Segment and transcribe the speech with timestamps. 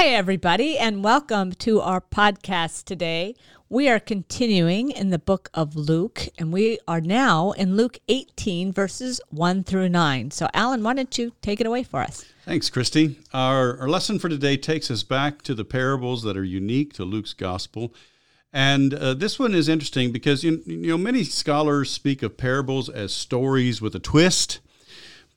[0.00, 3.34] Hi, everybody, and welcome to our podcast today.
[3.68, 8.72] We are continuing in the book of Luke, and we are now in Luke 18,
[8.72, 10.30] verses 1 through 9.
[10.30, 12.24] So, Alan, why don't you take it away for us?
[12.46, 13.18] Thanks, Christy.
[13.34, 17.04] Our, our lesson for today takes us back to the parables that are unique to
[17.04, 17.92] Luke's gospel.
[18.54, 22.88] And uh, this one is interesting because you, you know many scholars speak of parables
[22.88, 24.60] as stories with a twist.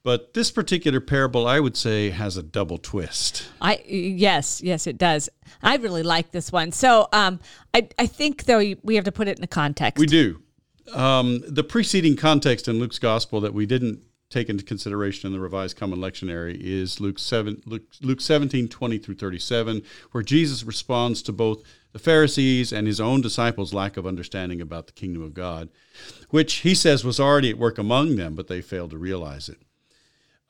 [0.04, 3.48] But this particular parable, I would say, has a double twist.
[3.62, 5.30] I yes, yes, it does.
[5.62, 6.74] I really like this one.
[6.74, 7.40] So um,
[7.74, 10.00] I I think though we have to put it in a context.
[10.00, 10.42] We do.
[10.94, 15.40] Um, the preceding context in Luke's gospel that we didn't take into consideration in the
[15.40, 20.66] Revised Common Lectionary is Luke seven Luke, Luke seventeen twenty through thirty seven, where Jesus
[20.66, 25.22] responds to both the Pharisees and his own disciples' lack of understanding about the kingdom
[25.24, 25.70] of God,
[26.30, 29.60] which he says was already at work among them, but they failed to realize it.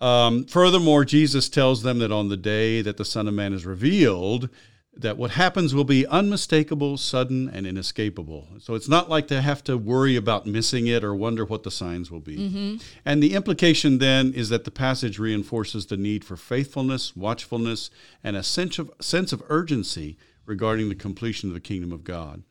[0.04, 3.66] Um, furthermore, Jesus tells them that on the day that the Son of Man is
[3.66, 4.50] revealed,
[4.96, 8.50] that what happens will be unmistakable, sudden, and inescapable.
[8.60, 11.72] So it's not like they have to worry about missing it or wonder what the
[11.72, 12.38] signs will be.
[12.38, 12.76] Mm-hmm.
[13.06, 17.90] And the implication then is that the passage reinforces the need for faithfulness, watchfulness,
[18.26, 22.44] and a sense of, sense of urgency regarding the completion of the kingdom of God.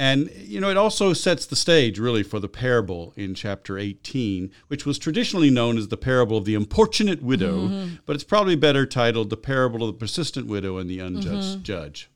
[0.00, 4.50] And, you know, it also sets the stage really for the parable in chapter 18,
[4.68, 7.94] which was traditionally known as the parable of the importunate widow, mm-hmm.
[8.06, 11.62] but it's probably better titled the parable of the persistent widow and the unjust mm-hmm.
[11.64, 12.10] judge.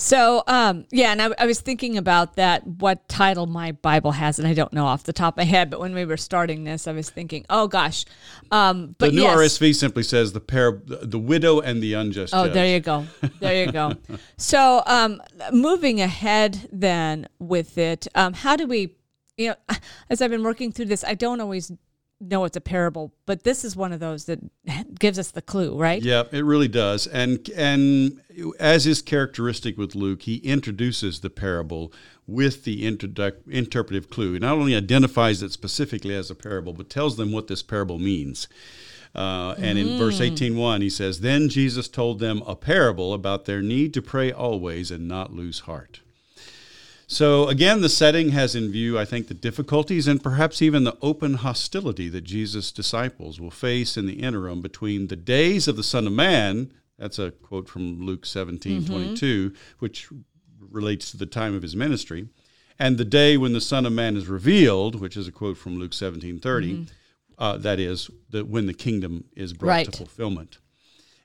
[0.00, 4.38] So, um, yeah, and I, I, was thinking about that, what title my Bible has,
[4.38, 6.62] and I don't know off the top of my head, but when we were starting
[6.62, 8.04] this, I was thinking, oh gosh.
[8.52, 9.36] Um, but the new yes.
[9.36, 12.32] RSV simply says the pair, the widow and the unjust.
[12.32, 12.54] Oh, judge.
[12.54, 13.06] there you go.
[13.40, 13.92] There you go.
[14.36, 15.20] so, um,
[15.52, 18.94] moving ahead then with it, um, how do we,
[19.36, 19.76] you know,
[20.10, 21.72] as I've been working through this, I don't always
[22.20, 24.40] know it's a parable, but this is one of those that
[24.98, 26.02] gives us the clue, right?
[26.02, 27.06] Yeah, it really does.
[27.06, 28.20] And and
[28.58, 31.92] as is characteristic with Luke, he introduces the parable
[32.26, 34.34] with the interpretive clue.
[34.34, 37.98] He not only identifies it specifically as a parable, but tells them what this parable
[37.98, 38.48] means.
[39.14, 40.30] Uh, and in verse mm.
[40.36, 44.90] 18.1, he says, Then Jesus told them a parable about their need to pray always
[44.90, 46.00] and not lose heart.
[47.10, 50.98] So, again, the setting has in view, I think, the difficulties and perhaps even the
[51.00, 55.82] open hostility that Jesus' disciples will face in the interim between the days of the
[55.82, 56.70] Son of Man.
[56.98, 58.92] That's a quote from Luke 17 mm-hmm.
[58.92, 60.08] 22, which
[60.60, 62.28] relates to the time of his ministry,
[62.78, 65.78] and the day when the Son of Man is revealed, which is a quote from
[65.78, 66.72] Luke 17 30.
[66.72, 66.82] Mm-hmm.
[67.38, 69.86] Uh, that is, that when the kingdom is brought right.
[69.86, 70.58] to fulfillment.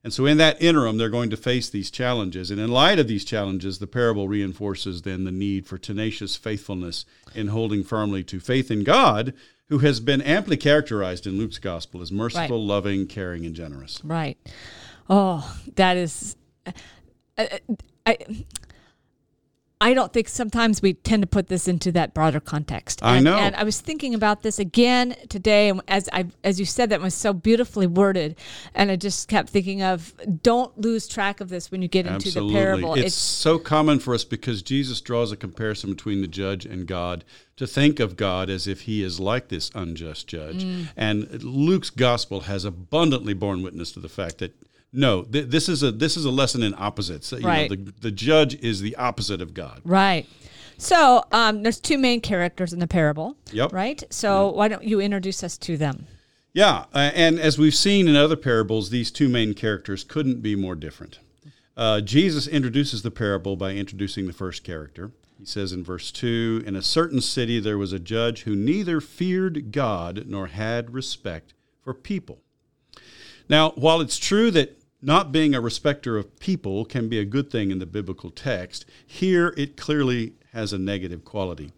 [0.04, 2.52] And so, in that interim, they're going to face these challenges.
[2.52, 7.06] And in light of these challenges, the parable reinforces then the need for tenacious faithfulness
[7.34, 9.34] in holding firmly to faith in God,
[9.70, 12.68] who has been amply characterized in Luke's gospel as merciful, right.
[12.68, 14.02] loving, caring, and generous.
[14.04, 14.38] Right.
[15.10, 16.36] Oh, that is.
[17.38, 17.60] I,
[18.06, 18.18] I,
[19.84, 23.02] I don't think sometimes we tend to put this into that broader context.
[23.02, 23.38] And, I know.
[23.38, 27.02] And I was thinking about this again today, and as I as you said, that
[27.02, 28.38] was so beautifully worded,
[28.74, 32.32] and I just kept thinking of don't lose track of this when you get into
[32.32, 32.94] the parable.
[32.94, 36.88] It's, it's so common for us because Jesus draws a comparison between the judge and
[36.88, 37.26] God
[37.58, 40.64] to think of God as if he is like this unjust judge.
[40.64, 40.88] Mm.
[40.96, 44.56] And Luke's gospel has abundantly borne witness to the fact that
[44.94, 47.32] no, th- this is a this is a lesson in opposites.
[47.32, 47.70] You right.
[47.70, 49.82] Know, the, the judge is the opposite of God.
[49.84, 50.28] Right.
[50.78, 53.36] So um, there's two main characters in the parable.
[53.52, 53.74] Yep.
[53.74, 54.04] Right.
[54.10, 54.56] So yep.
[54.56, 56.06] why don't you introduce us to them?
[56.54, 60.56] Yeah, uh, and as we've seen in other parables, these two main characters couldn't be
[60.56, 61.18] more different.
[61.76, 65.10] Uh, Jesus introduces the parable by introducing the first character.
[65.40, 69.02] He says in verse 2 In a certain city there was a judge who neither
[69.02, 72.40] feared God nor had respect for people.
[73.50, 77.52] Now, while it's true that not being a respecter of people can be a good
[77.52, 78.86] thing in the biblical text.
[79.06, 81.72] Here it clearly has a negative quality.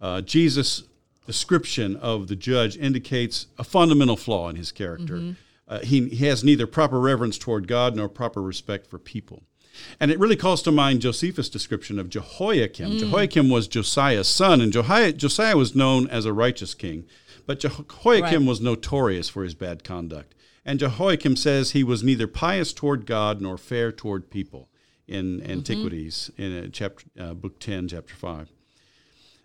[0.00, 0.84] Uh, Jesus'
[1.26, 5.16] description of the judge indicates a fundamental flaw in his character.
[5.16, 5.32] Mm-hmm.
[5.68, 9.42] Uh, he, he has neither proper reverence toward God nor proper respect for people.
[10.00, 12.92] And it really calls to mind Josephus' description of Jehoiakim.
[12.92, 12.98] Mm.
[12.98, 17.04] Jehoiakim was Josiah's son, and Josiah was known as a righteous king,
[17.46, 18.48] but Jehoiakim right.
[18.48, 20.34] was notorious for his bad conduct.
[20.66, 24.68] And Jehoiakim says he was neither pious toward God nor fair toward people
[25.06, 25.50] in mm-hmm.
[25.50, 26.42] Antiquities, mm-hmm.
[26.42, 28.50] in uh, chapter, uh, book 10, chapter 5.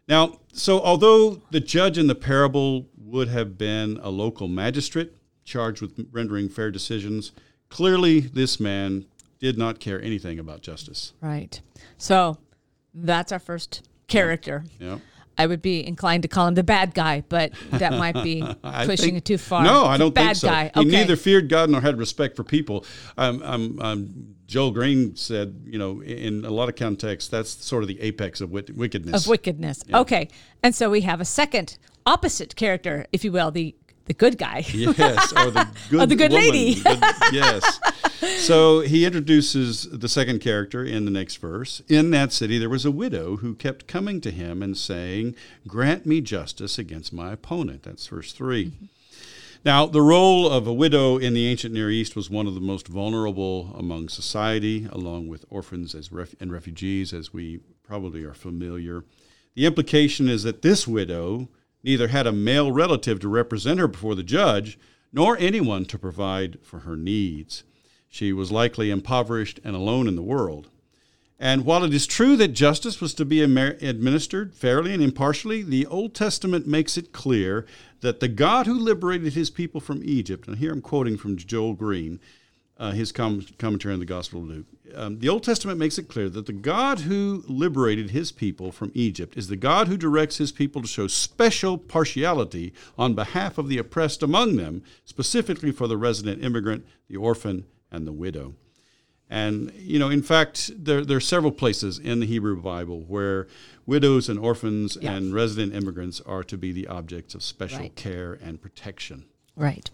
[0.07, 5.13] Now, so although the judge in the parable would have been a local magistrate,
[5.43, 7.31] charged with rendering fair decisions.
[7.69, 9.05] Clearly, this man
[9.39, 11.13] did not care anything about justice.
[11.21, 11.61] Right.
[11.97, 12.37] So
[12.93, 14.63] that's our first character.
[14.79, 14.99] Yeah.
[15.37, 18.97] I would be inclined to call him the bad guy, but that might be pushing
[18.97, 19.63] think- it too far.
[19.63, 20.47] No, I don't bad think so.
[20.49, 20.71] guy.
[20.73, 20.89] He Okay.
[20.89, 22.85] neither feared God nor had respect for people.
[23.17, 27.83] Um, um, um, Joel Green said, you know, in a lot of contexts, that's sort
[27.83, 29.23] of the apex of wickedness.
[29.25, 29.83] of wickedness.
[29.93, 30.27] Okay.
[30.61, 33.75] And so we have a second opposite character, if you will, the
[34.11, 34.65] the good guy.
[34.73, 36.49] yes, or the good, the good woman.
[36.49, 36.81] lady.
[36.81, 36.99] Good-
[37.31, 37.79] yes.
[38.45, 41.81] So he introduces the second character in the next verse.
[41.87, 45.35] In that city, there was a widow who kept coming to him and saying,
[45.65, 47.83] Grant me justice against my opponent.
[47.83, 48.65] That's verse 3.
[48.65, 48.85] Mm-hmm.
[49.63, 52.59] Now, the role of a widow in the ancient Near East was one of the
[52.59, 58.33] most vulnerable among society, along with orphans as ref- and refugees, as we probably are
[58.33, 59.05] familiar.
[59.55, 61.47] The implication is that this widow
[61.83, 64.77] neither had a male relative to represent her before the judge,
[65.11, 67.63] nor anyone to provide for her needs.
[68.09, 70.67] She was likely impoverished and alone in the world.
[71.39, 75.87] And while it is true that justice was to be administered fairly and impartially, the
[75.87, 77.65] Old Testament makes it clear
[78.01, 81.73] that the God who liberated his people from Egypt, and here I'm quoting from Joel
[81.73, 82.19] Green,
[82.81, 84.65] uh, his com- commentary on the Gospel of Luke.
[84.95, 88.91] Um, the Old Testament makes it clear that the God who liberated his people from
[88.95, 93.69] Egypt is the God who directs his people to show special partiality on behalf of
[93.69, 98.55] the oppressed among them, specifically for the resident immigrant, the orphan, and the widow.
[99.29, 103.47] And, you know, in fact, there, there are several places in the Hebrew Bible where
[103.85, 105.13] widows and orphans Yeah.
[105.13, 107.95] and resident immigrants are to be the objects of special Right.
[107.95, 109.25] care and protection.
[109.55, 109.89] Right.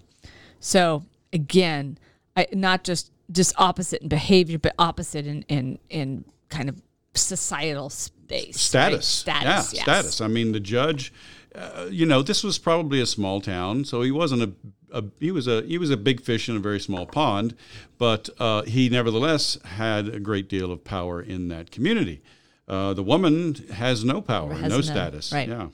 [0.59, 1.99] So again,
[2.37, 6.81] I, not just just opposite in behavior, but opposite in in, in kind of
[7.13, 8.45] societal space.
[8.47, 8.55] right?
[8.55, 9.07] status.
[9.07, 9.73] Status.
[9.73, 9.83] Yeah, yes.
[9.83, 10.21] status.
[10.21, 11.11] I mean, the judge.
[11.55, 14.51] Uh, you know, this was probably a small town, so he wasn't a,
[14.91, 17.55] a he was a he was a big fish in a very small pond,
[17.97, 22.21] but uh, he nevertheless had a great deal of power in that community.
[22.67, 25.31] Uh, the woman has no power, Has no no- status.
[25.33, 25.47] right.
[25.49, 25.69] Yeah.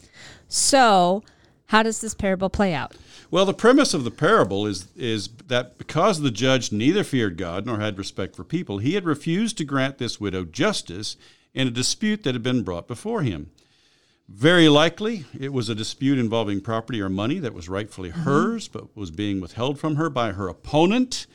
[0.48, 1.24] So,
[1.66, 2.96] how does this parable play out?
[3.34, 7.66] Well, the premise of the parable is is that because the judge neither feared God
[7.66, 11.18] nor had respect for people, he had refused to grant this widow justice
[11.52, 13.50] in a dispute that had been brought before him.
[14.30, 18.22] Very likely, it was a dispute involving property or money that was rightfully Mm-hmm.
[18.22, 21.26] hers, but was being withheld from her by her opponent.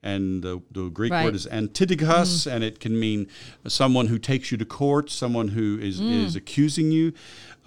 [0.00, 1.24] And the, the Greek Right.
[1.24, 3.26] word is antidikos, and it can mean
[3.66, 7.14] someone who takes you to court, someone who is, is accusing you.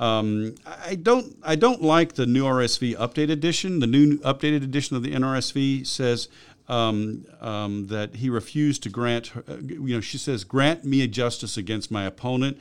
[0.01, 3.79] Um, I don't I don't like the new RSV update edition.
[3.79, 6.27] The new updated edition of the NRSV says
[6.67, 9.27] um, um, that he refused to grant.
[9.27, 12.57] Her, uh, you know, she says, "Grant me a justice against my opponent."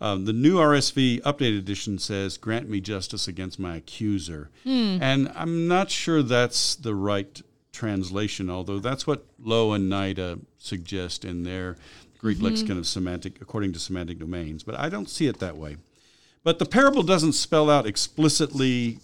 [0.00, 4.50] Um, the new RSV updated edition says, "Grant me justice against my accuser,"
[5.02, 7.42] and I'm not sure that's the right
[7.72, 8.48] translation.
[8.48, 11.76] Although that's what Louw and Nida suggest in their
[12.18, 14.62] Greek lexicon of semantic, according to semantic domains.
[14.62, 15.76] But I don't see it that way.
[16.44, 18.98] But the parable doesn't spell out explicitly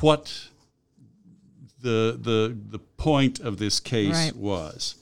[0.00, 0.48] what
[1.82, 4.36] the the the point of this case Right.
[4.36, 4.94] was.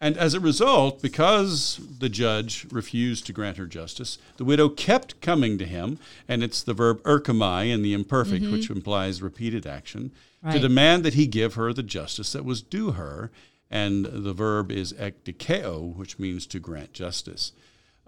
[0.00, 5.20] And as a result, because the judge refused to grant her justice, the widow kept
[5.20, 10.10] coming to him, and it's the verb erchomai in the imperfect, which implies repeated action,
[10.50, 13.30] to demand that he give her the justice that was due her.
[13.70, 17.52] And the verb is ekdikeo, which means to grant justice.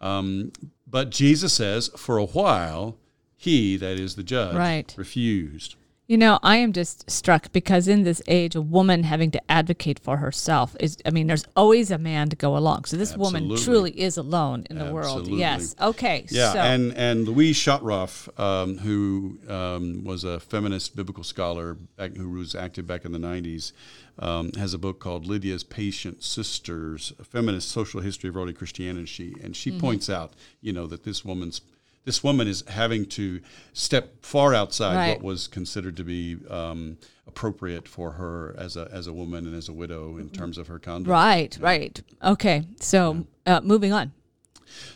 [0.00, 0.50] Um,
[0.86, 2.96] but Jesus says, for a while,
[3.44, 4.94] he, that is the judge, Right.
[4.96, 5.76] refused.
[6.06, 9.98] You know, I am just struck because in this age, a woman having to advocate
[9.98, 12.84] for herself is, I mean, there's always a man to go along.
[12.84, 15.28] So this woman truly is alone in the world.
[15.28, 15.74] Yes.
[15.80, 16.26] Okay.
[16.28, 22.14] Yeah, so, and and Luise Schottroff, um, who um, was a feminist biblical scholar back,
[22.14, 23.72] who was active back in the '90s,
[24.18, 29.06] um, has a book called Lydia's Impatient Sisters: A Feminist Social History of Early Christianity.
[29.06, 31.62] She, and she points out, you know, that this woman's
[32.04, 33.40] this woman is having to
[33.72, 35.10] step far outside Right.
[35.16, 39.54] what was considered to be um, appropriate for her as a as a woman and
[39.56, 41.08] as a widow in terms of her conduct.
[41.10, 42.02] right, right.
[42.22, 42.66] Okay.
[42.80, 44.12] So uh, moving on.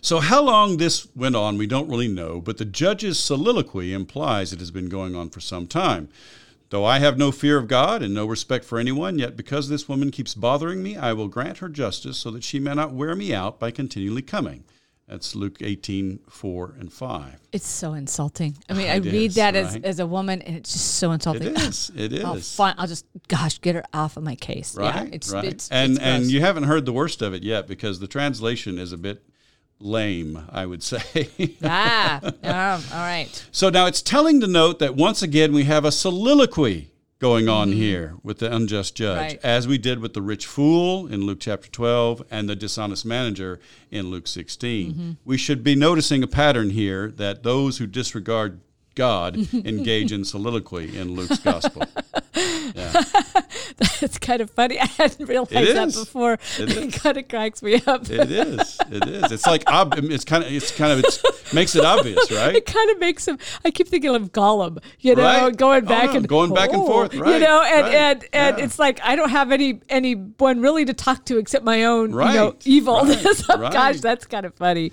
[0.00, 4.52] So, how long this went on, we don't really know, but the judge's soliloquy implies
[4.52, 6.08] it has been going on for some time.
[6.70, 9.88] Though I have no fear of God and no respect for anyone, yet because this
[9.88, 13.14] woman keeps bothering me, I will grant her justice so that she may not wear
[13.14, 14.64] me out by continually coming.
[15.08, 17.40] That's Luke 18, 4 and 5.
[17.52, 18.58] It's so insulting.
[18.68, 19.84] I mean, I It read is, that as, right?
[19.84, 21.56] as a woman, and it's just so insulting.
[21.56, 21.90] is.
[21.96, 22.60] It is.
[22.60, 24.74] I'll, I'll just, gosh, get her off of my case.
[24.76, 25.44] Right, Yeah, it's, right.
[25.44, 28.78] it's, and it's and you haven't heard the worst of it yet because the translation
[28.78, 29.22] is a bit
[29.80, 31.30] lame, I would say.
[31.64, 33.46] ah, oh, all right.
[33.50, 37.70] So now it's telling to note that once again we have a soliloquy going on
[37.70, 37.78] mm-hmm.
[37.78, 39.40] here with the unjust judge, Right.
[39.42, 43.58] as we did with the rich fool in Luke chapter 12 and the dishonest manager
[43.90, 44.92] in Luke 16.
[44.92, 45.10] Mm-hmm.
[45.24, 48.60] We should be noticing a pattern here that those who disregard
[48.94, 51.84] God engage in soliloquy in Luke's gospel.
[52.74, 53.02] Yeah.
[54.00, 54.78] it's kind of funny.
[54.80, 56.34] I hadn't realized It that before.
[56.58, 58.08] It It, kind of cracks me up.
[58.10, 58.78] It is.
[58.90, 59.32] It is.
[59.32, 62.54] It's like ob- it's kind of it's kind of it's makes it obvious, right?
[62.56, 63.38] It kind of makes him.
[63.64, 65.56] I keep thinking of Gollum, you know, Right.
[65.56, 68.24] going Oh, back no, and going back and oh, forth, you know, and right, and
[68.32, 68.64] and yeah.
[68.64, 72.16] it's like I don't have any anyone really to talk to except my own, you
[72.16, 73.48] know, evilness.
[73.48, 74.90] right, oh, Gosh, that's kind of funny.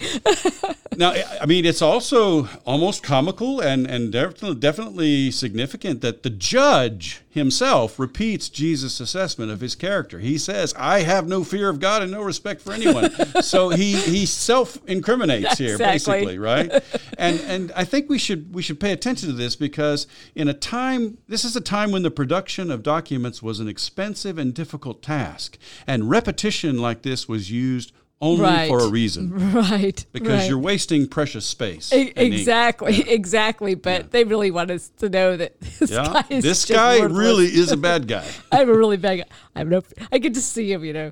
[0.97, 6.29] Now, I- I mean, it's also almost comical and and definitely definitely significant that the
[6.29, 10.19] judge himself repeats Jesus' assessment of his character.
[10.19, 13.11] He says, "I have no fear of God and no respect for anyone."
[13.41, 16.13] so he he self incriminates here, Exactly.
[16.13, 16.83] basically, right?
[17.17, 20.53] And and I think we should we should pay attention to this because in a
[20.53, 25.01] time this is a time when the production of documents was an expensive and difficult
[25.01, 28.67] task, and repetition like this was used only Right.
[28.69, 30.05] for a reason right.
[30.13, 30.49] because right.
[30.49, 31.91] you're wasting precious space.
[31.93, 32.33] E- and ink.
[32.35, 33.75] Exactly, exactly.
[33.75, 37.17] But they really want us to know that this Yeah, guy is this guy worthless.
[37.19, 38.25] really is a bad guy.
[38.51, 39.25] I'm a really bad guy.
[39.55, 39.81] I have no.
[40.11, 40.83] I get to see him.
[40.85, 41.11] You know,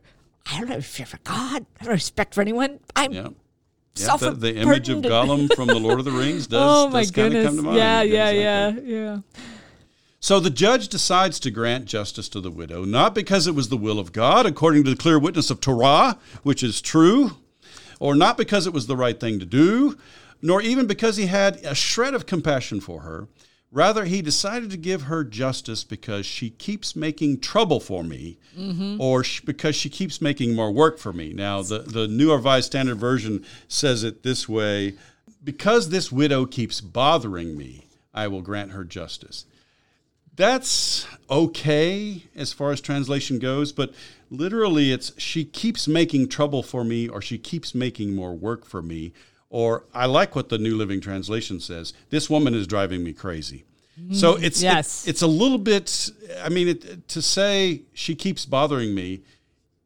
[0.51, 1.65] I don't have fear for God.
[1.79, 2.79] I have no respect for anyone.
[2.95, 3.27] I'm Yeah.
[3.95, 7.01] Yeah, the, the image of Gollum from the Lord of the Rings does, oh my
[7.01, 7.77] does kind of come to mind.
[7.77, 8.91] Yeah, yeah, Exactly.
[8.91, 9.17] yeah, yeah.
[10.23, 13.75] So the judge decides to grant justice to the widow, not because it was the
[13.75, 17.31] will of God, according to the clear witness of Torah, which is true,
[17.99, 19.97] or not because it was the right thing to do,
[20.41, 23.27] nor even because he had a shred of compassion for her.
[23.69, 29.01] Rather, he decided to give her justice because she keeps making trouble for me, mm-hmm.
[29.01, 31.33] or sh- because she keeps making more work for me.
[31.33, 34.93] Now, the, the New Revised Standard Version says it this way
[35.43, 39.43] Because this widow keeps bothering me, I will grant her justice
[40.35, 43.93] that's okay as far as translation goes, but
[44.29, 48.81] literally it's she keeps making trouble for me or she keeps making more work for
[48.81, 49.13] me.
[49.49, 53.65] Or I like what the New Living Translation says this woman is driving me crazy.
[54.01, 55.05] Mm, so it's yes.
[55.05, 56.09] it- it's a little bit.
[56.43, 59.21] I mean, it, to say she keeps bothering me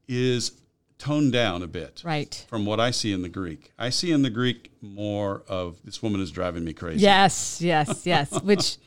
[0.07, 0.53] is
[0.97, 2.45] toned down a bit, Right.
[2.49, 6.01] From what I see in the Greek, I see in the Greek more of this
[6.01, 7.01] woman is driving me crazy.
[7.01, 8.41] Yes, yes, yes.
[8.41, 8.77] Which,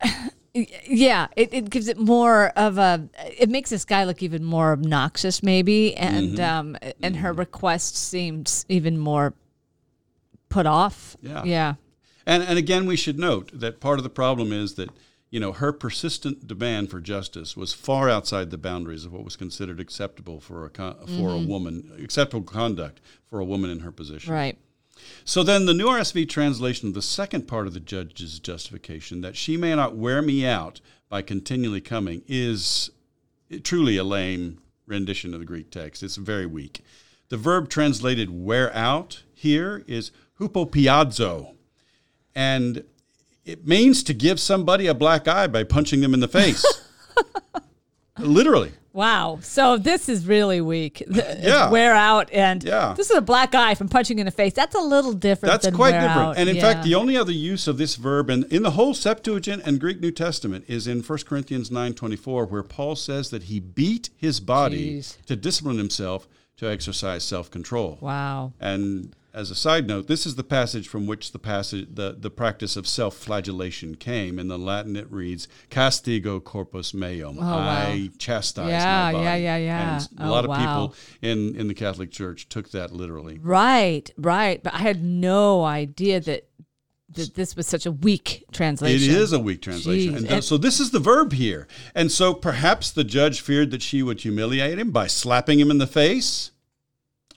[0.54, 3.08] yeah, it, it gives it more of a.
[3.38, 6.42] It makes this guy look even more obnoxious, maybe, and Mm-hmm.
[6.42, 9.34] um, and her request seems even more
[10.48, 11.16] put off.
[11.22, 11.44] Yeah.
[11.44, 11.74] yeah,
[12.26, 14.90] And and again, we should note that part of the problem is that
[15.30, 19.36] you know her persistent demand for justice was far outside the boundaries of what was
[19.36, 24.32] considered acceptable for a for a woman, acceptable conduct for a woman in her position.
[24.32, 24.58] right.
[25.24, 29.36] So then, the New RSV translation of the second part of the judge's justification, that
[29.36, 32.90] she may not wear me out by continually coming, is
[33.62, 36.02] truly a lame rendition of the Greek text.
[36.02, 36.82] It's very weak.
[37.28, 41.54] The verb translated wear out here is hupopiazo,
[42.34, 42.84] and
[43.44, 46.64] it means to give somebody a black eye by punching them in the face.
[48.18, 48.72] Literally.
[48.94, 49.38] Wow.
[49.40, 51.02] So this is really weak.
[51.10, 51.70] Yeah.
[51.70, 52.92] Wear out and Yeah.
[52.94, 54.52] this is a black eye from punching in the face.
[54.52, 55.50] That's a little different.
[55.50, 56.10] That's than quite different.
[56.10, 56.36] out.
[56.36, 56.62] And in Yeah.
[56.62, 60.00] fact, the only other use of this verb in, in the whole Septuagint and Greek
[60.00, 64.98] New Testament is in 1 Corinthians 9:24 where Paul says that he beat his body
[64.98, 65.16] Jeez.
[65.24, 66.28] to discipline himself
[66.58, 67.98] to exercise self-control.
[68.02, 68.52] wow.
[68.60, 72.30] And as a side note, this is the passage from which the passage the, the
[72.30, 74.38] practice of self-flagellation came.
[74.38, 77.38] In the Latin it reads castigo corpus meum.
[77.38, 77.68] Oh, wow.
[77.68, 79.24] I chastise Yeah, my body.
[79.24, 79.94] yeah, yeah, yeah.
[79.96, 80.58] And a Oh, lot of wow.
[80.58, 83.38] people in, in the Catholic Church took that literally.
[83.42, 84.62] Right, right.
[84.62, 86.48] But I had no idea that
[87.14, 89.10] that this was such a weak translation.
[89.10, 90.14] It is a weak translation.
[90.14, 90.16] Jeez.
[90.16, 91.68] And, And- so this is the verb here.
[91.94, 95.76] And so perhaps the judge feared that she would humiliate him by slapping him in
[95.76, 96.51] the face.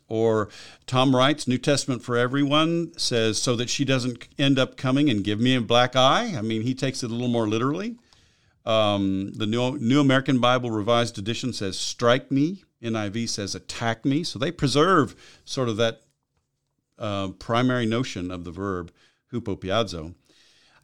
[0.07, 0.49] Or
[0.85, 5.23] Tom Wright's, New Testament for Everyone says, so that she doesn't end up coming and
[5.23, 6.35] give me a black eye.
[6.37, 7.95] I mean, he takes it a little more literally.
[8.65, 12.63] Um, the New, New American Bible Revised Edition says, strike me.
[12.81, 14.23] NIV says, attack me.
[14.23, 16.01] So they preserve sort of that
[16.99, 18.91] uh, primary notion of the verb
[19.31, 20.13] hupopiazo.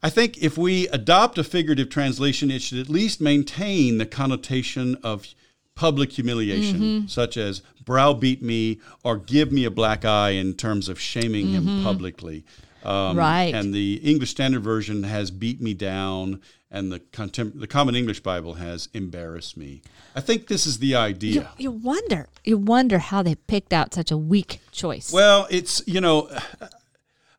[0.03, 4.95] I think if we adopt a figurative translation, it should at least maintain the connotation
[5.03, 5.27] of
[5.75, 10.99] public humiliation, such as browbeat me or give me a black eye in terms of
[10.99, 12.43] shaming him publicly.
[12.83, 13.53] Um, Right.
[13.53, 18.21] And the English Standard Version has beat me down, and the, contem- the Common English
[18.21, 19.81] Bible has embarrassed me.
[20.15, 21.51] I think this is the idea.
[21.57, 22.27] You wonder.
[22.43, 25.11] You wonder how they picked out such a weak choice.
[25.13, 26.29] Well, it's you know,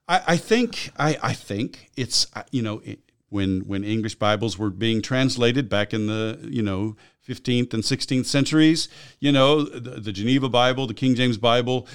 [0.08, 4.58] I, I think I, I think it's uh, you know, it, when when English Bibles
[4.58, 8.88] were being translated back in the you know 15th and 16th centuries.
[9.20, 11.86] You know, the, the Geneva Bible, the King James Bible.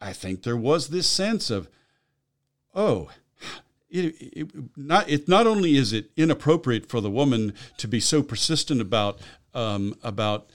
[0.00, 1.68] I think there was this sense of,
[2.74, 3.10] oh,
[3.88, 8.22] it, it, not it not only is it inappropriate for the woman to be so
[8.22, 9.20] persistent about
[9.54, 10.50] um, about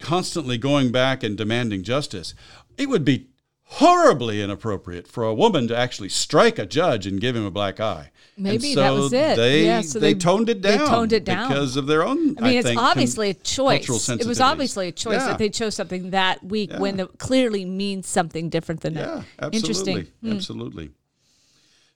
[0.00, 2.34] constantly going back and demanding justice,
[2.76, 3.28] it would be
[3.76, 7.80] horribly inappropriate for a woman to actually strike a judge and give him a black
[7.80, 8.10] eye.
[8.36, 9.36] Maybe so that was it.
[9.36, 10.78] They, yeah, so they, toned it down.
[10.78, 12.36] They toned it down because of their own.
[12.38, 14.08] I mean, I it's think, obviously a choice.
[14.08, 15.28] It was obviously a choice Yeah.
[15.28, 19.24] that they chose something that week when it clearly means something different than Yeah, that.
[19.54, 19.92] absolutely.
[19.92, 20.08] Interesting.
[20.30, 20.90] Absolutely.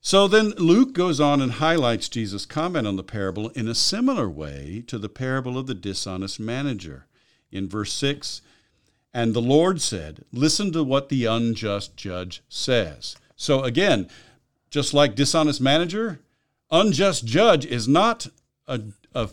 [0.01, 4.31] So then Luke goes on and highlights Jesus' comment on the parable in a similar
[4.31, 7.07] way to the parable of the dishonest manager.
[7.51, 8.41] In verse 6,
[9.17, 13.17] and the Lord said, Listen to what the unjust judge says.
[13.35, 14.11] So again,
[14.69, 16.21] just like dishonest manager,
[16.71, 18.27] unjust judge is not
[18.69, 18.83] a,
[19.15, 19.31] a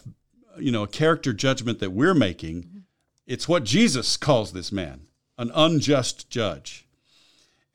[0.58, 2.63] you know a character judgment that we're making.
[2.63, 2.80] Mm-hmm.
[3.28, 5.02] It's what Jesus calls this man,
[5.38, 6.88] an unjust judge.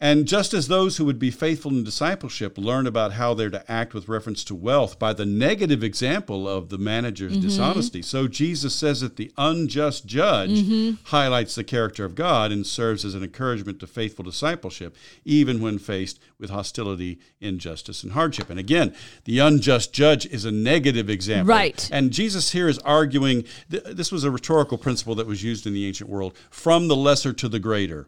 [0.00, 3.68] And just as those who would be faithful in discipleship learn about how they're to
[3.70, 7.42] act with reference to wealth by the negative example of the manager's mm-hmm.
[7.42, 11.02] dishonesty, so Jesus says that the unjust judge mm-hmm.
[11.06, 15.78] highlights the character of God and serves as an encouragement to faithful discipleship, even when
[15.80, 18.50] faced with hostility, injustice, and hardship.
[18.50, 21.52] And again, the unjust judge is a negative example.
[21.52, 21.90] Right.
[21.92, 25.74] And Jesus here is arguing th- this was a rhetorical principle that was used in
[25.74, 28.06] the ancient world from the lesser to the greater.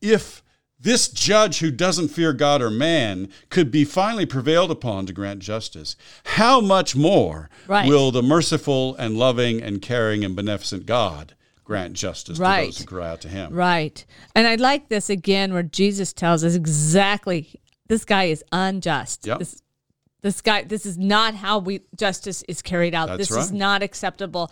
[0.00, 0.42] If
[0.80, 5.40] this judge who doesn't fear God or man could be finally prevailed upon to grant
[5.40, 5.96] justice.
[6.24, 7.88] How much more Right.
[7.88, 12.84] will the merciful and loving and caring and beneficent God grant justice to those who
[12.84, 13.52] cry out to him?
[13.52, 14.04] Right.
[14.34, 19.26] And I like this again where Jesus tells us exactly this guy is unjust.
[19.26, 19.38] Yep.
[19.40, 19.62] This
[20.20, 23.06] this guy this is not how we justice is carried out.
[23.08, 24.50] That's this is not acceptable.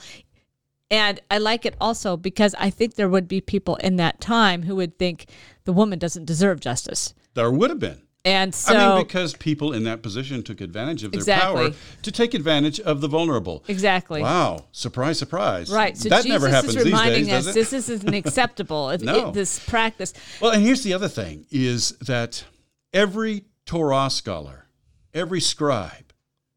[0.91, 4.63] And I like it also because I think there would be people in that time
[4.63, 5.27] who would think
[5.65, 7.13] the woman doesn't deserve justice.
[7.35, 8.03] There would have been.
[8.25, 11.71] And so I mean, because people in that position took advantage of their Exactly.
[11.71, 13.63] power to take advantage of the vulnerable.
[13.69, 14.21] exactly.
[14.21, 14.65] Wow!
[14.73, 15.71] Surprise, surprise!
[15.71, 15.97] Right.
[15.97, 18.93] So that Jesus never happens is reminding days, us this isn't acceptable.
[19.01, 19.29] No.
[19.29, 20.13] it, this practice.
[20.41, 22.45] Well, and here's the other thing is that
[22.93, 24.67] every Torah scholar,
[25.15, 26.13] every scribe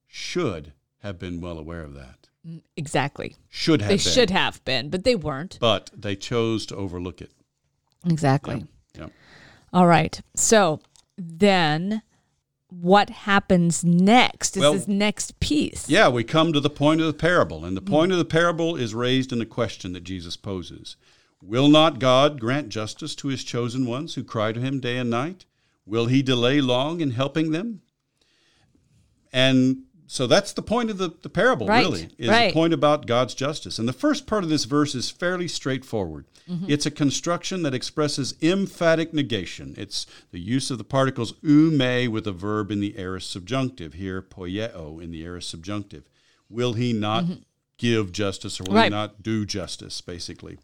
[0.08, 2.19] should have been well aware of that.
[2.78, 3.36] Exactly.
[3.50, 4.14] Should have They been.
[4.14, 5.58] should have been, but they weren't.
[5.60, 7.32] But they chose to overlook it.
[8.06, 8.66] Exactly.
[8.98, 9.08] Yeah.
[9.74, 10.20] All right.
[10.36, 10.80] So
[11.18, 12.02] then
[12.70, 15.90] what happens next is Well- this next piece.
[15.90, 18.76] Yeah, we come to the point of the parable, and the point of the parable
[18.76, 20.96] is raised in the question that Jesus poses.
[21.42, 25.10] Will not God grant justice to his chosen ones who cry to him day and
[25.10, 25.46] night?
[25.86, 27.82] Will he delay long in helping them?
[29.32, 32.50] And so that's the point of the, the parable, Right, really, is right.
[32.50, 33.78] a point about God's justice.
[33.78, 36.26] And the first part of this verse is fairly straightforward.
[36.50, 36.66] Mm-hmm.
[36.68, 39.76] It's a construction that expresses emphatic negation.
[39.78, 43.94] It's the use of the particles u me with a verb in the aorist subjunctive,
[43.94, 46.10] here poieo in the aorist subjunctive.
[46.50, 47.26] Will he not
[47.78, 48.90] give justice or will he Mm-hmm.
[48.90, 50.58] Not do justice, basically?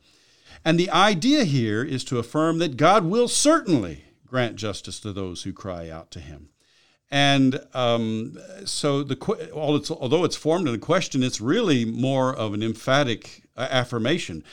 [0.66, 5.44] And the idea here is to affirm that God will certainly grant justice to those
[5.44, 6.50] who cry out to him.
[7.12, 9.16] And um, so, the
[9.76, 14.44] it's, although it's formed in a question, it's really more of an emphatic uh, affirmation.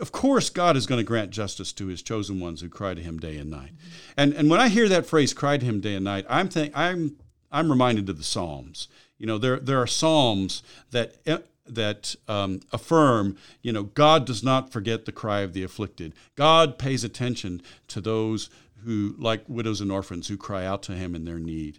[0.00, 3.02] Of course, God is going to grant justice to His chosen ones who cry to
[3.02, 3.72] Him day and night.
[4.16, 6.72] And and when I hear that phrase "cry to Him day and night," I'm think
[6.74, 7.16] I'm
[7.52, 8.88] I'm reminded of the Psalms.
[9.18, 14.42] You know, there there are Psalms that uh, that um, affirm, you know, God does
[14.42, 16.12] not forget the cry of the afflicted.
[16.36, 18.50] God pays attention to those
[18.84, 21.76] who, like widows and orphans, who cry out to Him in their need.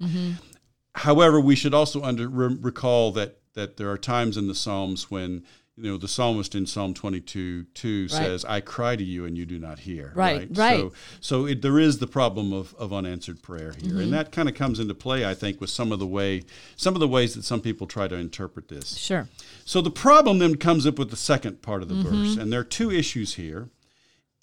[0.96, 5.12] However, we should also under, re- recall that that there are times in the Psalms
[5.12, 5.44] when
[5.76, 9.46] you know the psalmist in Psalm 22 2 says, "I cry to you and you
[9.46, 10.80] do not hear." Right, right.
[10.80, 14.00] So, so it, there is the problem of, of unanswered prayer here, Mm-hmm.
[14.00, 16.44] and that kind of comes into play, I think, with some of the way
[16.76, 18.98] some of the ways that some people try to interpret this.
[18.98, 19.28] Sure.
[19.66, 22.24] So the problem then comes up with the second part of the Mm-hmm.
[22.24, 23.70] verse, and there are two issues here.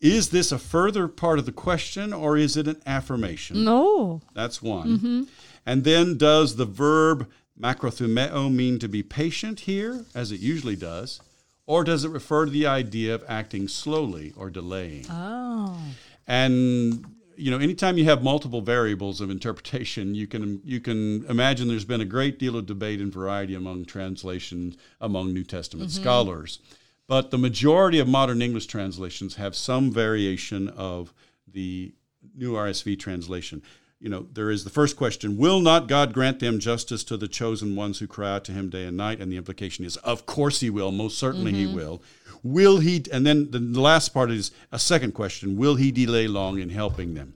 [0.01, 3.65] Is this a further part of the question, or is it an affirmation?
[3.65, 4.23] No.
[4.35, 4.99] That's one.
[4.99, 5.23] Mm-hmm.
[5.67, 7.29] And then does the verb
[7.61, 11.21] macrothumeo mean to be patient here, as it usually does,
[11.67, 15.05] or does it refer to the idea of acting slowly or delaying?
[15.11, 15.79] Oh.
[16.27, 17.05] And
[17.37, 21.85] you know, anytime you have multiple variables of interpretation, you can you can imagine there's
[21.85, 26.03] been a great deal of debate and variety among translations among New Testament mm-hmm.
[26.03, 26.59] scholars.
[27.11, 31.13] But the majority of modern English translations have some variation of
[31.45, 31.93] the
[32.37, 33.63] New RSV translation.
[33.99, 37.27] you know, there is the first question Will not God grant them justice to the
[37.27, 39.19] chosen ones who cry out to him day and night?
[39.21, 40.93] And the implication is, Of course he will.
[40.93, 41.71] Most certainly Mm-hmm.
[41.71, 42.01] he will.
[42.45, 46.61] Will he, and then the last part is a second question Will he delay long
[46.61, 47.35] in helping them?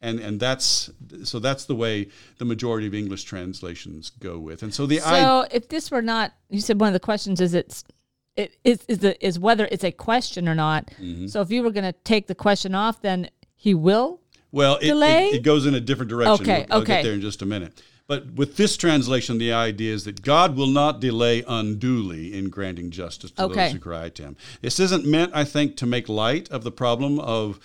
[0.00, 0.90] And, and that's
[1.24, 2.06] so that's the way
[2.38, 4.62] the majority of English translations go with.
[4.62, 7.40] And so the I, So if this were not, you said one of the questions
[7.40, 7.82] is it's
[8.36, 10.86] it is is the is whether it's a question or not.
[11.00, 11.26] Mm-hmm.
[11.28, 14.20] So if you were going to take the question off, then he will.
[14.52, 15.28] Well, it, Delay?
[15.28, 16.44] it, it goes in a different direction.
[16.44, 17.82] Okay, We'll, we'll get there in just a minute.
[18.08, 22.90] But with this translation, the idea is that God will not delay unduly in granting
[22.92, 23.64] justice to Okay.
[23.64, 24.36] those who cry to Him.
[24.60, 27.58] This isn't meant, I think, to make light of the problem of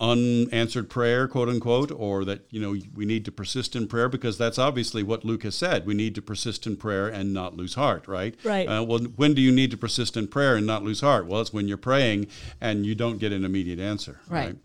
[0.00, 4.38] unanswered prayer, quote unquote, or that you know we need to persist in prayer because
[4.38, 5.86] that's obviously what Luke has said.
[5.86, 8.34] We need to persist in prayer and not lose heart, right?
[8.44, 8.66] Right.
[8.66, 11.26] Uh, well, when do you need to persist in prayer and not lose heart?
[11.26, 12.26] Well, it's when you're praying
[12.60, 14.46] and you don't get an immediate answer, Right.
[14.46, 14.56] right?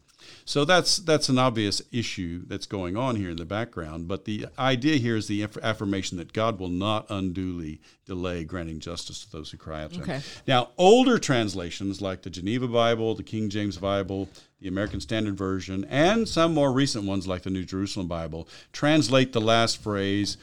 [0.43, 4.07] So that's that's an obvious issue that's going on here in the background.
[4.07, 8.79] But the idea here is the aff- affirmation that God will not unduly delay granting
[8.79, 10.13] justice to those who cry out to Okay.
[10.15, 10.23] Him.
[10.47, 14.29] Now, older translations like the Geneva Bible, the King James Bible,
[14.65, 19.31] the American Standard Version, and some more recent ones like the New Jerusalem Bible translate
[19.31, 20.37] the last phrase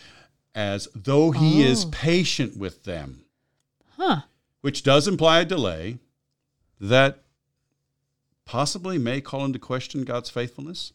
[0.55, 1.67] as "though He oh.
[1.67, 3.25] is patient with them,"
[3.97, 4.21] Huh.
[4.61, 5.99] which does imply a delay.
[6.81, 7.25] That
[8.45, 10.93] possibly may call into question God's faithfulness.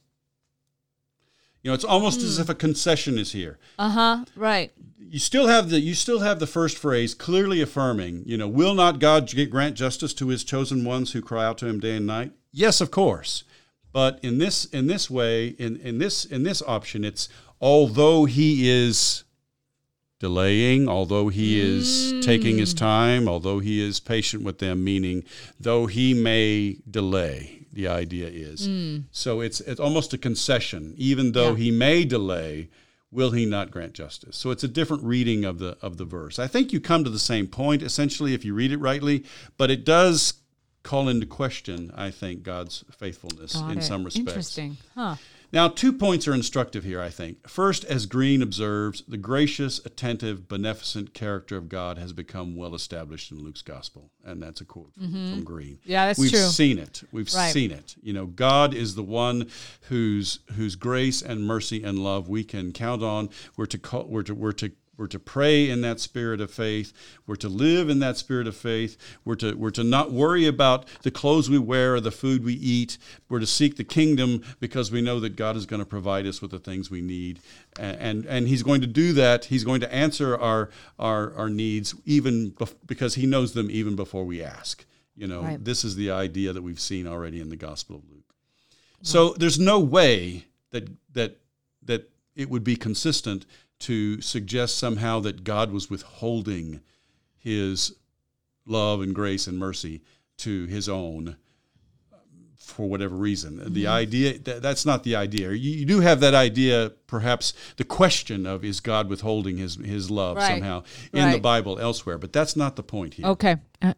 [1.68, 3.60] You know, it's almost as if a concession is here.
[3.78, 4.26] Uh huh.
[4.38, 4.72] Right.
[4.98, 8.74] You still have the you still have the first phrase clearly affirming, you know, will
[8.74, 12.08] not God grant justice to his chosen ones who cry out to him day and
[12.08, 12.32] night?
[12.54, 13.44] Yes, of course.
[13.92, 17.28] But in this in this way, in, in this in this option, it's
[17.60, 19.26] although he is
[20.22, 25.26] delaying, although he is taking his time, although he is patient with them, meaning
[25.60, 28.66] though he may delay, the idea is.
[28.66, 28.98] Hmm.
[29.12, 30.96] So it's it's almost a concession.
[30.98, 31.58] Even though Yeah.
[31.66, 32.70] he may delay,
[33.12, 34.36] will he not grant justice?
[34.36, 36.40] So it's a different reading of the of the verse.
[36.40, 39.24] I think you come to the same point essentially if you read it rightly,
[39.58, 40.34] but it does
[40.82, 44.30] call into question, I think, God's faithfulness in some respects.
[44.30, 44.78] Interesting.
[44.96, 45.16] Huh.
[45.54, 47.48] Now, two points are instructive here, I think.
[47.48, 53.32] First, as Green observes, the gracious, attentive, beneficent character of God has become well established
[53.32, 54.12] in Luke's gospel.
[54.26, 55.76] And that's a quote from, from Green.
[55.78, 55.92] Mm-hmm.
[55.92, 56.40] Yeah, that's true.
[56.40, 57.04] We've seen it.
[57.12, 57.54] We've Right.
[57.54, 57.96] seen it.
[58.02, 59.50] You know, God is the one
[59.90, 63.30] whose whose grace and mercy and love we can count on.
[63.56, 66.92] We're to call, we're to we're to we're to pray in that spirit of faith.
[67.28, 68.98] We're to live in that spirit of faith.
[69.24, 72.54] We're to we're to not worry about the clothes we wear or the food we
[72.56, 72.98] eat.
[73.30, 76.42] We're to seek the kingdom because we know that God is going to provide us
[76.42, 77.40] with the things we need,
[77.80, 79.46] and and, and He's going to do that.
[79.46, 83.96] He's going to answer our our, our needs even bef- because He knows them even
[83.96, 84.84] before we ask.
[85.16, 85.64] You know, Right.
[85.64, 88.34] this is the idea that we've seen already in the Gospel of Luke.
[89.04, 91.38] So there's no way that that
[91.84, 93.46] that it would be consistent
[93.80, 96.82] to suggest somehow that God was withholding
[97.38, 97.96] his
[98.66, 100.02] love and grace and mercy
[100.38, 101.38] to his own
[102.12, 102.18] uh,
[102.58, 103.58] for whatever reason.
[103.58, 103.92] The mm-hmm.
[103.92, 105.52] idea that, that's not the idea.
[105.52, 110.12] You, you do have that idea, perhaps the question of is God withholding his his
[110.12, 110.54] love Right.
[110.54, 113.28] somehow in the Bible elsewhere, but that's not the point here.
[113.28, 113.58] Okay.
[113.82, 113.94] Uh,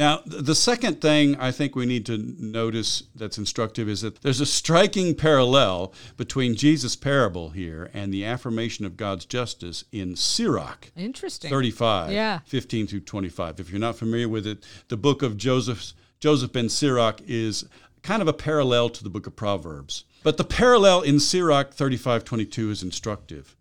[0.00, 4.40] Now, the second thing I think we need to notice that's instructive is that there's
[4.40, 10.90] a striking parallel between Jesus' parable here and the affirmation of God's justice in Sirach
[10.96, 11.50] interesting.
[11.50, 12.38] 35, Yeah.
[12.46, 13.60] 15 through 25.
[13.60, 17.66] If you're not familiar with it, the book of Joseph, Joseph ben Sirach is
[18.02, 20.04] kind of a parallel to the book of Proverbs.
[20.22, 23.54] But the parallel in Sirach 35, 22 is instructive.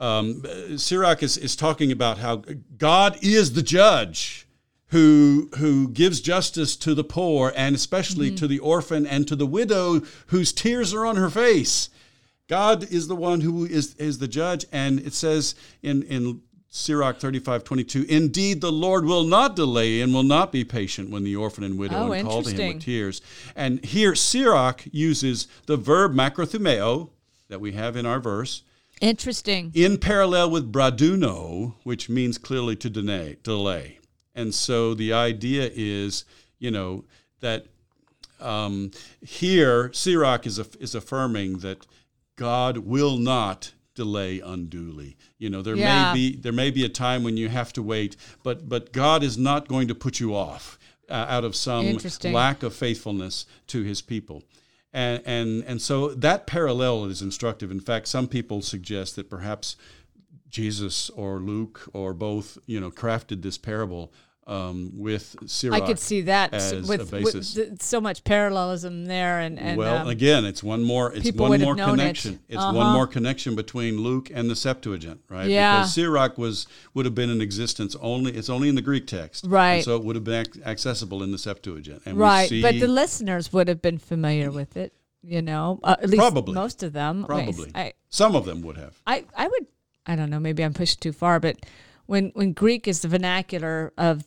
[0.00, 0.42] Um,
[0.76, 2.42] Sirach is, is talking about how
[2.78, 4.43] God is the judge
[4.88, 9.46] who who gives justice to the poor and especially to the orphan and to the
[9.46, 11.88] widow whose tears are on her face.
[12.48, 17.18] God is the one who is is the judge, and it says in in Sirach
[17.18, 18.04] thirty five twenty two.
[18.08, 21.78] Indeed, the Lord will not delay and will not be patient when the orphan and
[21.78, 23.22] widow Oh, and call to him with tears.
[23.56, 27.10] And here Sirach uses the verb macrothumeo
[27.48, 28.62] that we have in our verse
[29.00, 29.70] Interesting.
[29.74, 33.98] in parallel with braduno, which means clearly to delay.
[34.34, 36.24] And so the idea is,
[36.58, 37.04] you know,
[37.40, 37.66] that
[38.40, 41.86] um, here Sirach is, is affirming that
[42.36, 45.16] God will not delay unduly.
[45.38, 46.12] You know, there Yeah.
[46.12, 49.22] may be there may be a time when you have to wait, but but God
[49.22, 51.86] is not going to put you off uh, out of some
[52.34, 54.42] lack of faithfulness to His people.
[54.92, 57.70] And, and and so that parallel is instructive.
[57.70, 59.76] In fact, some people suggest that perhaps
[60.54, 64.12] Jesus or Luke or both, you know, crafted this parable
[64.46, 65.82] um, with Sirach.
[65.82, 66.52] I could see that
[66.86, 71.12] with, with so much parallelism there, and and well, um, again, it's one more.
[71.14, 72.02] It's one more known it.
[72.02, 72.40] connection.
[72.48, 72.92] It's one Uh-huh.
[72.92, 75.48] more connection between Luke and the Septuagint, right?
[75.48, 75.78] Yeah.
[75.78, 78.32] Because Sirach was would have been in existence only.
[78.32, 79.82] It's only in the Greek text, Right.
[79.82, 82.78] So it would have been ac- accessible in the Septuagint, and right, We see, but
[82.78, 84.92] the listeners would have been familiar with it.
[85.26, 86.52] You know, uh, at least Probably.
[86.52, 87.24] most of them.
[87.24, 89.00] Probably I, some of them would have.
[89.06, 89.66] I, I would
[90.06, 91.56] I don't know maybe I'm pushing too far but
[92.06, 94.24] when when Greek is the vernacular of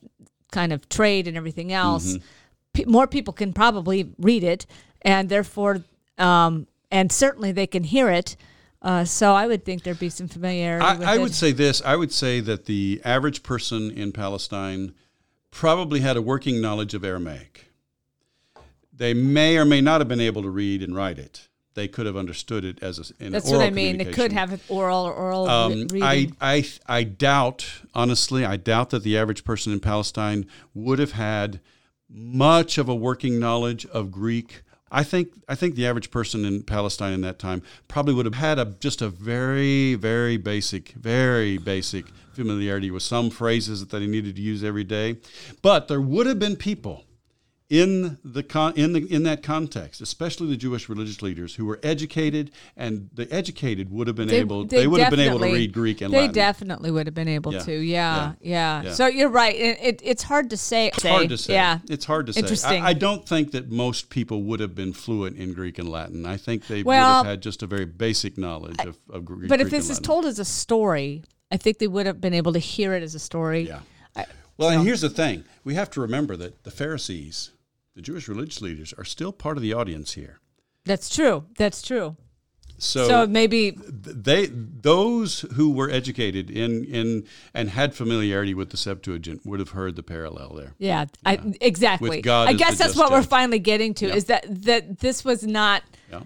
[0.51, 2.23] kind of trade and everything else Mm-hmm.
[2.73, 4.65] pe- more people can probably read it
[5.01, 5.83] and therefore
[6.17, 8.35] um, and certainly they can hear it
[8.81, 11.81] uh, so I would think there'd be some familiarity with I, I would say this.
[11.83, 14.93] I would say that the average person in Palestine
[15.49, 17.65] probably had a working knowledge of Aramaic.
[18.93, 21.47] They may or may not have been able to read and write it.
[21.77, 24.31] They could have understood it as a, in that's oral what I mean it could
[24.31, 29.15] have oral or oral re- Um, I, I, I doubt, honestly, I doubt that the
[29.15, 31.59] average person in Palestine would have had
[32.09, 34.63] much of a working knowledge of Greek.
[34.91, 38.33] I think, I think the average person in Palestine in that time probably would have
[38.33, 44.07] had a, just a very, very basic, very basic familiarity with some phrases that they
[44.07, 45.17] needed to use every day.
[45.61, 47.03] But there would have been people
[47.69, 51.79] in the con- in the in that context, especially the Jewish religious leaders who were
[51.83, 55.73] educated, and the educated would have been able they, would have been able to read
[55.73, 56.33] Greek and they Latin.
[56.33, 57.59] definitely would have been able Yeah.
[57.63, 58.93] to yeah, yeah Yeah.
[58.93, 61.53] so you're right it, it, it's hard to say it's hard to say.
[61.55, 62.39] yeah It's hard to say.
[62.39, 62.83] Interesting.
[62.83, 66.25] I, I don't think that most people would have been fluent in Greek and Latin.
[66.25, 69.49] I think they Well, would have had just a very basic knowledge of, of Greek.
[69.49, 72.33] But if Greek this is told as a story, I think they would have been
[72.33, 73.67] able to hear it as a story.
[73.67, 73.79] Yeah.
[74.15, 74.25] I-
[74.57, 77.51] Well, and here's the thing: we have to remember that the Pharisees,
[77.97, 80.39] the Jewish religious leaders, are still part of the audience here.
[80.85, 81.45] That's true.
[81.57, 82.15] That's true.
[82.77, 88.77] So, So, maybe they those who were educated in in and had familiarity with the
[88.77, 90.73] Septuagint would have heard the parallel there.
[90.77, 92.09] yeah, I, exactly.
[92.11, 94.15] With God I guess that's what we're finally getting to Yeah.
[94.15, 95.81] is that that this was not
[96.11, 96.21] Yeah.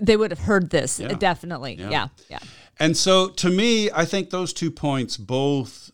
[0.00, 1.08] they would have heard this Yeah.
[1.14, 1.74] definitely.
[1.74, 1.90] Yeah.
[1.90, 2.08] Yeah.
[2.30, 2.38] yeah.
[2.78, 5.90] And so to me, I think those two points both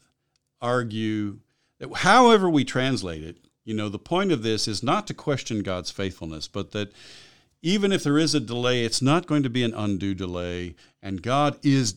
[0.61, 1.38] argue
[1.79, 5.62] that however we translate it, you know, the point of this is not to question
[5.62, 6.92] God's faithfulness, but that
[7.62, 11.22] even if there is a delay, it's not going to be an undue delay, and
[11.22, 11.94] God is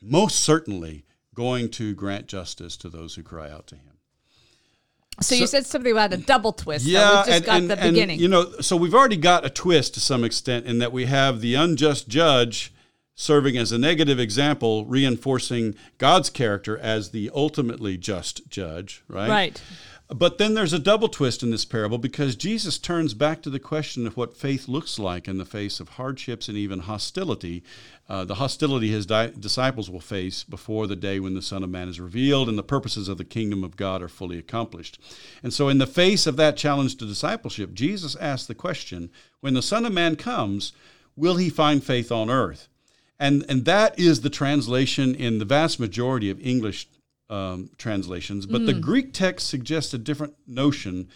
[0.00, 3.84] most certainly going to grant justice to those who cry out to him.
[5.20, 6.84] So, you said something about a double twist.
[6.86, 8.18] Yeah, Yeah, we just and, got and- the and, beginning.
[8.18, 11.40] you know, so we've already got a twist to some extent in that we have
[11.40, 12.72] the unjust judge
[13.14, 19.28] serving as a negative example, reinforcing God's character as the ultimately just judge, right?
[19.28, 19.62] right.
[20.14, 23.58] But then there's a double twist in this parable because Jesus turns back to the
[23.58, 27.62] question of what faith looks like in the face of hardships and even hostility.
[28.08, 31.70] Uh, the hostility his di- disciples will face before the day when the Son of
[31.70, 34.98] Man is revealed and the purposes of the kingdom of God are fully accomplished.
[35.42, 39.54] And so, in the face of that challenge to discipleship, Jesus asks the question when
[39.54, 40.72] the Son of Man comes,
[41.16, 42.68] will he find faith on earth?
[43.18, 46.88] And, and that is the translation in the vast majority of English
[47.32, 48.44] um, translations.
[48.46, 48.80] But the hmm.
[48.80, 51.08] Greek text suggests a different notion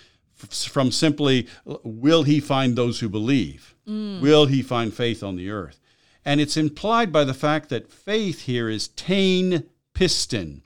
[0.43, 3.75] f- from simply, will he find those who believe?
[3.87, 4.21] Hmm.
[4.21, 5.79] Will he find faith on the earth?
[6.25, 10.63] And it's implied by the fact that faith here is tain piston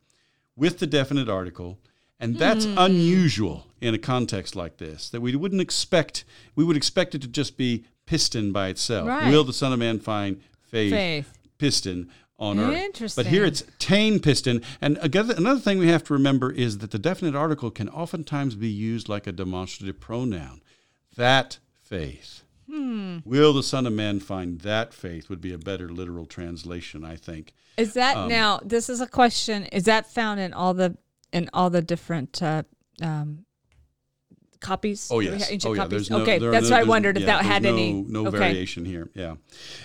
[0.56, 1.78] with the definite article.
[2.20, 2.78] And that's hmm.
[2.78, 7.28] unusual in a context like this, that we wouldn't expect, we would expect it to
[7.28, 9.08] just be piston by itself.
[9.08, 9.30] Right.
[9.30, 11.38] Will the Son of Man find faith, Faith.
[11.58, 12.10] piston
[12.40, 13.14] on earth?
[13.14, 14.62] But here it's tain piston.
[14.80, 18.54] And again, another thing we have to remember is that the definite article can oftentimes
[18.56, 20.62] be used like a demonstrative pronoun.
[21.16, 22.42] That faith.
[22.68, 23.18] Hmm.
[23.24, 27.16] Will the Son of Man find that faith would be a better literal translation, I
[27.16, 27.52] think.
[27.76, 28.60] Is that Um, now?
[28.64, 29.64] This is a question.
[29.66, 30.96] Is that found in all the
[31.32, 32.62] in all the different uh,
[33.02, 33.44] um,
[34.60, 35.08] copies?
[35.10, 35.82] Oh yes, ancient oh yeah.
[35.82, 36.10] copies?
[36.10, 37.92] No, okay, that's no- why I wondered if yeah, that had no, any.
[37.92, 38.38] no okay.
[38.38, 39.10] variation here.
[39.14, 39.36] Yeah,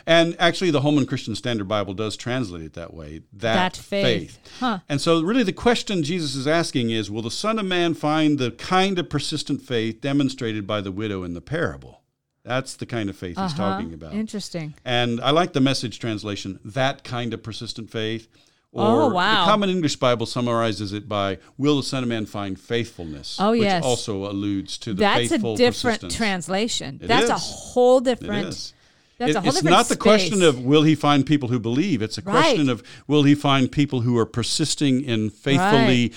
[0.05, 3.21] and actually, the Holman Christian Standard Bible does translate it that way.
[3.33, 4.39] That, That faith.
[4.59, 4.79] Huh.
[4.87, 8.37] And so, really, the question Jesus is asking is: Will the Son of Man find
[8.37, 12.01] the kind of persistent faith demonstrated by the widow in the parable?
[12.43, 13.57] That's the kind of faith he's Uh-huh.
[13.57, 14.13] talking about.
[14.13, 14.75] Interesting.
[14.85, 18.27] And I like the message translation, that kind of persistent faith.
[18.75, 19.45] Oh, wow.
[19.45, 23.37] The Common English Bible summarizes it by, Will the Son of Man find faithfulness?
[23.39, 23.83] Oh, which yes.
[23.83, 26.99] also alludes to the That's a different translation.
[27.01, 28.49] It that's a whole different.
[28.49, 28.73] is.
[29.17, 32.01] That's It- a whole it's not the question of will he find people who believe.
[32.01, 36.11] It's a question of will he find people who are persisting in faithfully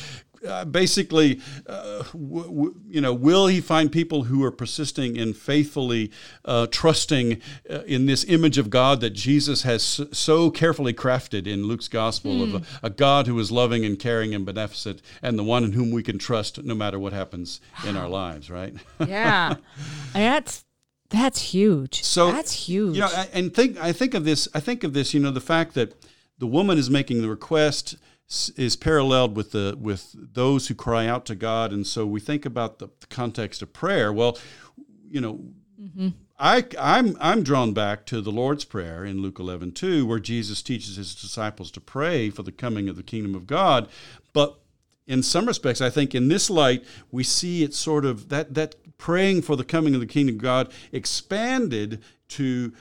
[0.46, 5.34] uh, basically, uh, w- w- you know, will he find people who are persisting in
[5.34, 6.10] faithfully
[6.44, 11.64] uh, trusting uh, in this image of God that Jesus has so carefully crafted in
[11.64, 12.54] Luke's gospel mm.
[12.54, 15.72] of a, a, God who is loving and caring and beneficent, and the one in
[15.72, 18.74] whom we can trust no matter what happens in our lives, right?
[19.06, 19.54] yeah,
[20.12, 20.64] that's
[21.10, 22.02] that's huge.
[22.02, 22.96] So that's huge.
[22.96, 24.48] You know, and think I think of this.
[24.54, 25.14] I think of this.
[25.14, 25.94] You know, the fact that
[26.38, 27.96] the woman is making the request
[28.56, 32.44] is paralleled with the with those who cry out to God, and so we think
[32.44, 34.12] about the, the context of prayer.
[34.12, 34.38] Well,
[35.08, 35.40] you know,
[35.80, 36.08] mm-hmm.
[36.38, 40.62] I I'm I'm drawn back to the Lord's prayer in Luke 11 2, where Jesus
[40.62, 43.88] teaches his disciples to pray for the coming of the kingdom of God,
[44.32, 44.60] but
[45.06, 48.74] in some respects, I think in this light, we see it sort of that that
[48.98, 52.74] praying for the coming of the kingdom of God expanded to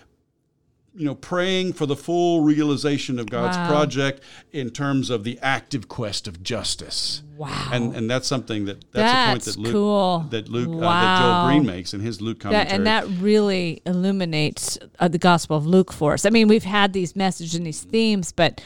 [0.98, 3.70] you know, praying for the full realization of God's wow.
[3.70, 7.22] project in terms of the active quest of justice.
[7.38, 7.70] Wow.
[7.72, 10.26] And and that's something that that's, that's a point that Luke cool.
[10.32, 10.90] that Luke wow.
[10.90, 12.66] uh, that Joel Green makes in his Luke commentary.
[12.66, 16.26] That, and that really illuminates uh, the Gospel of Luke for us.
[16.26, 18.60] I mean, we've had these messages and these themes, but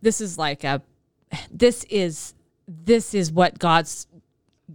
[0.00, 0.80] this is like a
[1.50, 2.32] this is
[2.66, 4.06] this is what God's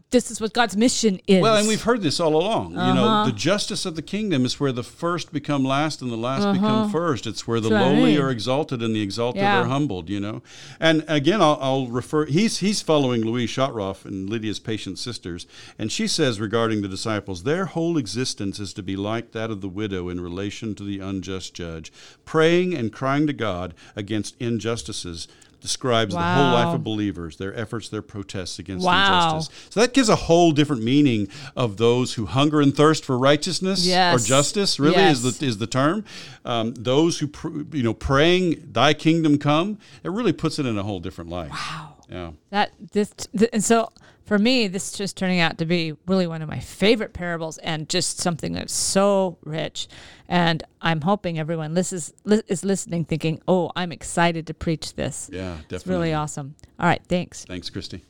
[0.10, 1.41] this is what God's mission is.
[1.41, 2.77] Well, and we've heard this all along.
[2.77, 2.88] Uh-huh.
[2.88, 3.25] You know, uh-huh.
[3.25, 6.54] the justice of the kingdom is where the first become last and the last uh-huh.
[6.54, 7.27] become first.
[7.27, 8.23] It's where the That's lowly right.
[8.23, 9.60] are exalted and the exalted yeah.
[9.60, 10.10] are humbled.
[10.10, 10.43] You know,
[10.80, 12.25] and again, I'll, I'll, refer.
[12.25, 15.45] He's he's following Luise Schottroff and Lydia's Impatient Sisters,
[15.77, 19.60] and she says regarding the disciples, their whole existence is to be like that of
[19.60, 21.91] the widow in relation to the unjust judge,
[22.23, 25.27] praying and crying to God against injustices
[25.62, 26.21] describes wow.
[26.21, 29.36] the whole life of believers, their efforts, their protests against wow.
[29.36, 29.67] injustice.
[29.69, 33.86] So that gives a whole different meaning of those who hunger and thirst for righteousness
[33.86, 34.15] yes.
[34.15, 34.80] or justice.
[34.80, 35.24] Really, yes.
[35.24, 36.04] is the is the term.
[36.43, 40.78] Um, those who pr- you know praying, "Thy kingdom come." It really puts it in
[40.78, 41.52] a whole different light.
[41.52, 41.95] Wow.
[42.10, 42.32] Yeah.
[42.50, 43.91] That this th- and so
[44.32, 47.58] for me, this is just turning out to be really one of my favorite parables
[47.58, 49.89] and just something that's so rich.
[50.30, 55.30] And I'm hoping everyone is, is listening thinking, oh, I'm excited to preach this.
[55.34, 55.76] Yeah, definitely.
[55.76, 56.56] It's really awesome.
[56.80, 57.44] All right, thanks.
[57.44, 58.06] Thanks, Christy.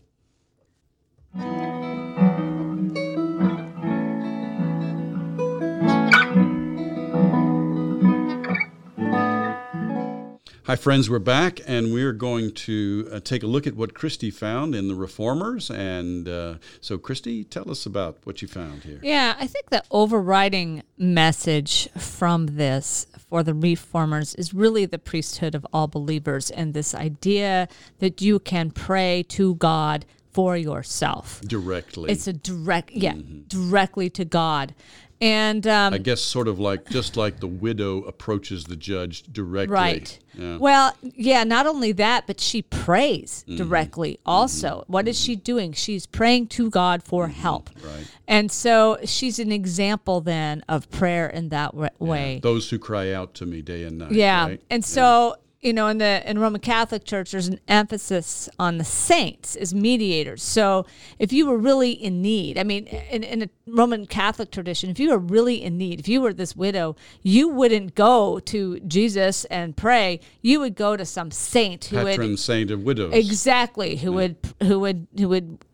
[10.71, 11.09] Hi, friends.
[11.09, 14.87] We're back, and we're going to uh, take a look at what Christy found in
[14.87, 15.69] the Reformers.
[15.69, 18.97] And uh, so, Christy, tell us about what you found here.
[19.03, 25.55] Yeah, I think the overriding message from this for the Reformers is really the priesthood
[25.55, 27.67] of all believers and this idea
[27.99, 32.09] that you can pray to God for yourself directly.
[32.11, 33.41] It's a direct, yeah, mm-hmm.
[33.47, 34.73] directly to God.
[35.21, 39.73] And um, I guess sort of like just like the widow approaches the judge directly.
[39.73, 40.19] Right.
[40.33, 40.57] Yeah.
[40.57, 43.57] Well, yeah, not only that, but she prays mm-hmm.
[43.57, 44.67] directly also.
[44.67, 44.93] Mm-hmm.
[44.93, 45.73] What is she doing?
[45.73, 47.39] She's praying to God for mm-hmm.
[47.39, 47.69] help.
[47.83, 48.07] Right.
[48.27, 52.33] And so she's an example then of prayer in that way.
[52.35, 52.39] Yeah.
[52.41, 54.13] Those who cry out to me day and night.
[54.13, 54.47] Yeah.
[54.47, 54.61] Right?
[54.71, 58.83] And so you know, in the in Roman Catholic Church, there's an emphasis on the
[58.83, 60.41] saints as mediators.
[60.41, 60.87] So
[61.19, 64.99] if you were really in need, I mean, in, in a Roman Catholic tradition, if
[64.99, 69.45] you were really in need, if you were this widow, you wouldn't go to Jesus
[69.45, 70.19] and pray.
[70.41, 74.15] You would go to some saint who Patron would saint of widows, exactly, who yeah.
[74.15, 75.65] would who would who would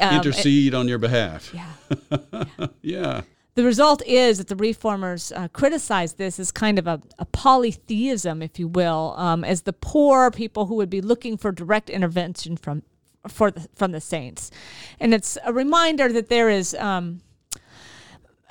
[0.00, 1.54] um, intercede on your behalf.
[1.54, 1.70] Yeah.
[2.58, 2.66] yeah.
[2.82, 3.20] yeah
[3.56, 8.42] the result is that the reformers uh, criticize this as kind of a, a polytheism,
[8.42, 12.56] if you will, um, as the poor people who would be looking for direct intervention
[12.56, 12.82] from
[13.26, 14.52] for the, from the saints,
[15.00, 16.74] and it's a reminder that there is.
[16.74, 17.22] Um,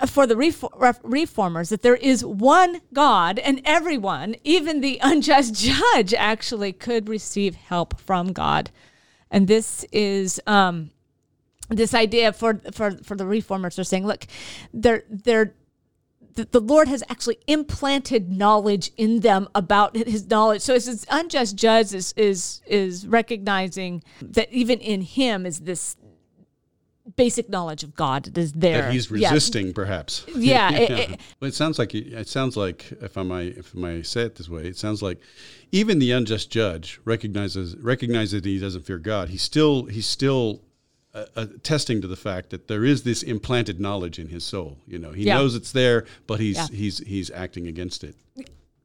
[0.08, 6.74] for the reformers, that there is one God and everyone, even the unjust judge, actually
[6.74, 8.72] could receive help from God.
[9.32, 10.91] And this is um,
[11.69, 14.25] this idea for for for the reformers are saying, look,
[14.73, 15.54] they're they're
[16.36, 20.62] the, Lord has actually implanted knowledge in them about His knowledge.
[20.62, 25.95] So it's this unjust judge is is is recognizing that even in Him is this
[27.15, 28.84] basic knowledge of God that is there.
[28.84, 29.73] That He's resisting, yeah.
[29.73, 30.25] perhaps.
[30.36, 30.71] Yeah.
[30.71, 30.78] yeah.
[30.78, 34.06] It, it, well, it sounds like it sounds like if I might if I might
[34.06, 35.19] say it this way, it sounds like
[35.71, 39.30] even the unjust judge recognizes recognizes that he doesn't fear God.
[39.30, 40.62] He still he's still
[41.36, 44.78] attesting to the fact that there is this implanted knowledge in his soul.
[44.88, 45.36] You know, he yeah.
[45.38, 46.68] knows it's there, but he's yeah.
[46.72, 48.16] he's he's acting against it.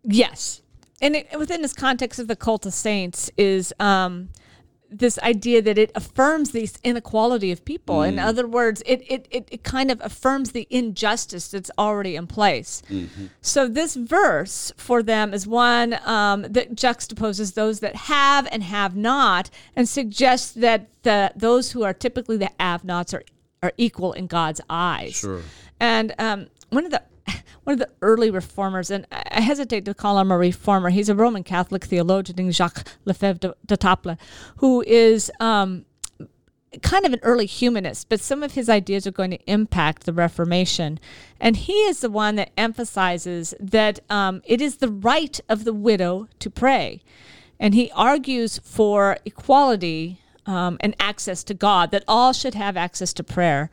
[0.03, 0.62] Yes,
[1.03, 4.31] and it, within this context of the cult of saints is um,
[4.91, 7.99] this idea that it affirms this inequality of people.
[7.99, 8.09] Mm.
[8.09, 12.26] In other words, it, it, it, it kind of affirms the injustice that's already in
[12.26, 12.82] place.
[12.91, 13.26] Mm-hmm.
[13.41, 18.97] So this verse for them is one um, that juxtaposes those that have and have
[18.97, 23.22] not, and suggests that the those who are typically the have-nots are
[23.62, 25.14] are equal in God's eyes.
[25.14, 25.43] Sure.
[25.78, 27.03] And um, one of the
[27.70, 30.90] one of the early reformers, and I hesitate to call him a reformer.
[30.90, 34.18] He's a Roman Catholic theologian, named Jacques Lefèvre de, d'Étaples,
[34.56, 35.84] who is um,
[36.82, 40.12] kind of an early humanist, but some of his ideas are going to impact the
[40.12, 40.98] Reformation.
[41.40, 45.72] And he is the one that emphasizes that um, it is the right of the
[45.72, 47.02] widow to pray.
[47.60, 53.12] And he argues for equality um, and access to God, that all should have access
[53.12, 53.70] to prayer.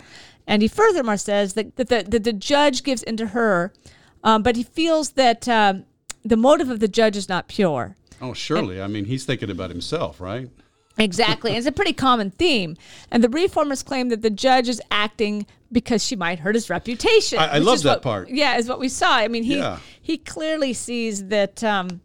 [0.47, 3.73] And he furthermore says that, that, the, that the judge gives into her,
[4.23, 5.83] um, but he feels that um,
[6.23, 7.95] the motive of the judge is not pure.
[8.21, 8.81] Oh, surely.
[8.81, 10.49] I mean, he's thinking about himself, right?
[10.97, 11.51] Exactly.
[11.55, 12.75] It's a pretty common theme.
[13.11, 17.37] And the reformers claim that the judge is acting because she might hurt his reputation.
[17.37, 18.29] I- I love that what- part.
[18.29, 19.11] Yeah, is what we saw.
[19.15, 19.79] I mean, he Yeah.
[20.01, 22.01] he clearly sees that, um,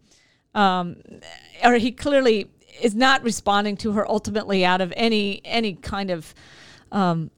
[0.55, 0.97] um,
[1.65, 2.51] or he clearly
[2.83, 6.35] is not responding to her ultimately out of any any kind of
[6.91, 7.31] um,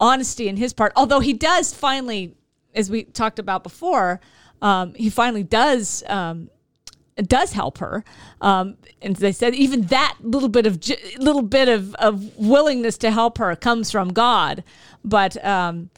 [0.00, 0.92] honesty in his part.
[0.96, 2.34] Although he does finally,
[2.74, 4.20] as we talked about before,
[4.62, 6.02] um, he finally does.
[6.08, 6.50] Um,
[7.26, 8.02] does help her,
[8.40, 10.80] um, and they said even that little bit of
[11.18, 14.64] little bit of, of willingness to help her comes from God.
[15.04, 15.90] But um,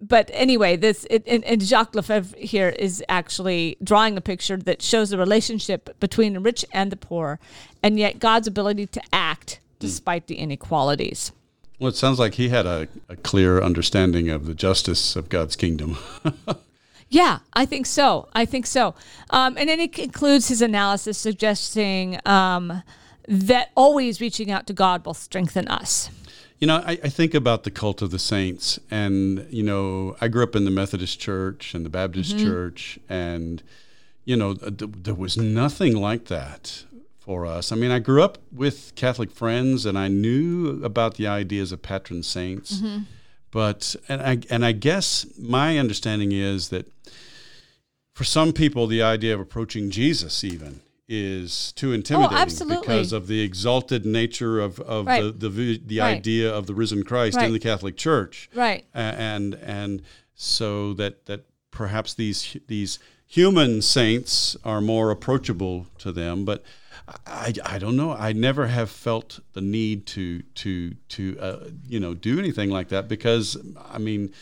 [0.00, 4.82] but anyway, this it, and, and Jacques Lefèvre here is actually drawing a picture that
[4.82, 7.40] shows the relationship between the rich and the poor,
[7.82, 11.32] and yet God's ability to act despite the inequalities.
[11.78, 15.56] Well, it sounds like he had a, a clear understanding of the justice of God's
[15.56, 15.98] kingdom.
[17.08, 18.28] Yeah, I think so.
[18.32, 18.94] I think so.
[19.30, 22.82] Um, and then it concludes his analysis suggesting um,
[23.28, 26.10] that always reaching out to God will strengthen us.
[26.58, 30.28] You know, I, I think about the cult of the saints, and you know, I
[30.28, 33.62] grew up in the Methodist Church and the Baptist Church, and
[34.24, 36.84] you know, th- there was nothing like that
[37.26, 37.72] for us.
[37.72, 41.82] I mean, I grew up with Catholic friends, and I knew about the ideas of
[41.82, 43.02] patron saints, mm-hmm.
[43.50, 46.90] but and I and I guess my understanding is that
[48.14, 52.80] for some people, the idea of approaching Jesus even is too oh, intimidating absolutely.
[52.80, 55.22] because of the exalted nature of, of Right.
[55.22, 56.16] the the, the Right.
[56.16, 57.46] idea of the risen Christ Right.
[57.46, 58.84] in the Catholic Church, Right.
[58.94, 60.02] And and
[60.34, 66.62] so that that perhaps these these human saints are more approachable to them, but.
[67.26, 68.12] I, I don't know.
[68.12, 72.88] I never have felt the need to to to uh, you know do anything like
[72.88, 73.56] that because
[73.90, 74.32] I mean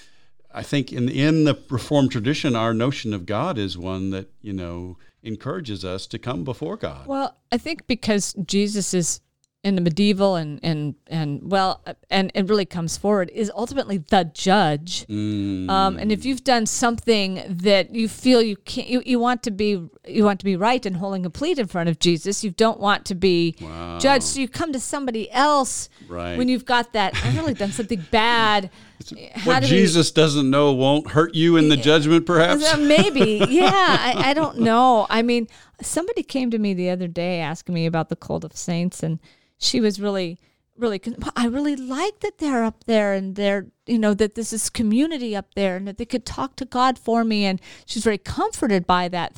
[0.53, 4.53] I think in in the Reformed tradition, our notion of God is one that you
[4.53, 7.07] know encourages us to come before God.
[7.07, 9.21] Well, I think because Jesus is
[9.65, 14.31] in the medieval and and and well and it really comes forward is ultimately the
[14.35, 15.07] judge.
[15.07, 15.71] Mm.
[15.71, 19.51] Um, and if you've done something that you feel you can't, you, you want to
[19.51, 22.45] be you want to be right and holding a complete in front of Jesus.
[22.45, 23.57] You don't want to be
[23.99, 26.37] judged, so you come to somebody else Right.
[26.37, 27.15] when you've got that.
[27.25, 28.71] I've really done something bad.
[29.17, 32.77] Eh, how what do we- Jesus doesn't know won't hurt you in the judgment, perhaps.
[32.79, 33.71] Maybe, yeah.
[33.73, 35.07] I, I don't know.
[35.11, 35.49] I mean,
[35.83, 39.19] somebody came to me the other day asking me about the cult of saints, and
[39.59, 40.39] she was really,
[40.77, 41.01] really.
[41.37, 45.35] I really like that they're up there, and they're, you know, that this is community
[45.37, 48.87] up there, and that they could talk to God for me, and she's very comforted
[48.87, 49.33] by that,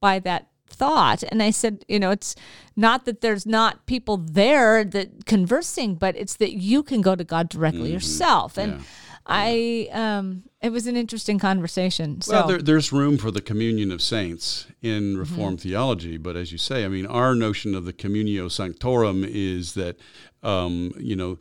[0.00, 1.22] by that thought.
[1.24, 2.34] And I said, you know, it's
[2.76, 7.24] not that there's not people there that conversing, but it's that you can go to
[7.24, 8.74] God directly yourself, and.
[8.74, 8.86] Yeah.
[9.30, 12.22] I um it was an interesting conversation.
[12.22, 15.20] So Well, there, there's room for the communion of saints in Mm-hmm.
[15.20, 19.74] Reformed theology, but as you say, I mean, our notion of the communio sanctorum is
[19.74, 19.98] that,
[20.42, 21.38] um, you know,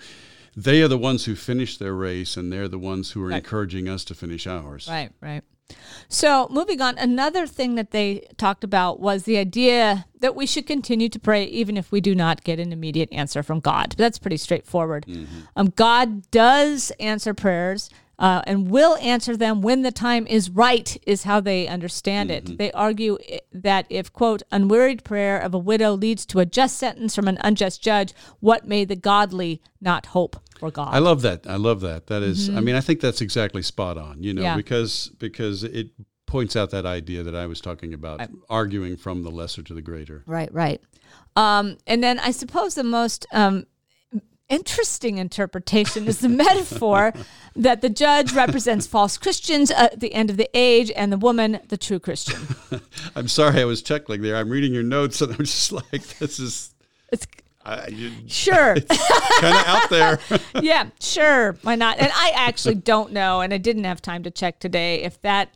[0.56, 3.88] they are the ones who finish their race, and they're the ones who are encouraging
[3.88, 4.88] us to finish ours.
[4.90, 5.44] Right, right.
[6.10, 10.66] So, moving on, another thing that they talked about was the idea that we should
[10.66, 13.94] continue to pray even if we do not get an immediate answer from God.
[13.98, 15.06] That's pretty straightforward.
[15.56, 17.90] Um, God does answer prayers
[18.20, 22.58] uh, and will answer them when the time is right, is how they understand it.
[22.58, 23.18] They argue
[23.52, 27.38] that if, quote, unwearied prayer of a widow leads to a just sentence from an
[27.42, 30.90] unjust judge, what may the godly not hope for God?
[30.94, 31.46] I love that.
[31.48, 32.08] I love that.
[32.08, 34.24] That is- I mean, I think that's exactly spot on.
[34.24, 34.46] You know, Mm-hmm.
[34.46, 34.56] Yeah.
[34.58, 35.88] because because it
[36.26, 39.82] points out that idea that I was talking about, arguing from the lesser to the
[39.82, 40.24] greater.
[40.26, 40.82] Right, right.
[41.38, 43.66] Um, and then I suppose the most um,
[44.50, 47.14] interesting interpretation is the metaphor
[47.56, 51.60] that the judge represents false Christians at the end of the age and the woman,
[51.70, 52.40] the true Christian.
[53.16, 54.36] I'm sorry, I was chuckling there.
[54.36, 56.74] I'm reading your notes, and I'm just like, this is.
[57.12, 57.26] It's,
[57.68, 58.76] I, you, Sure.
[59.40, 60.20] kind of out there.
[60.62, 61.58] yeah, sure.
[61.64, 62.00] Why not?
[62.00, 65.50] And I actually don't know, and I didn't have time to check today if that,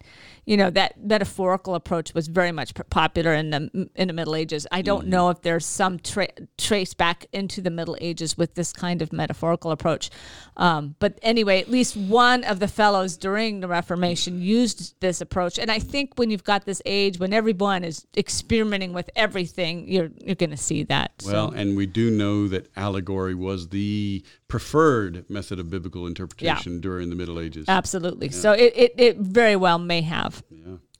[0.45, 4.65] you know, that metaphorical approach was very much popular in the in the Middle Ages.
[4.71, 6.27] I don't know if there's some tra-
[6.57, 10.09] trace back into the Middle Ages with this kind of metaphorical approach.
[10.57, 15.59] Um, but anyway, at least one of the fellows during the Reformation used this approach,
[15.59, 20.09] and I think when you've got this age when everyone is experimenting with everything, you're
[20.25, 21.11] you're going to see that.
[21.21, 26.81] So- Well, and we do know that allegory was the preferred method of biblical interpretation
[26.81, 27.65] during the Middle Ages.
[27.69, 28.29] Absolutely.
[28.29, 30.30] So it, it, it very well may have.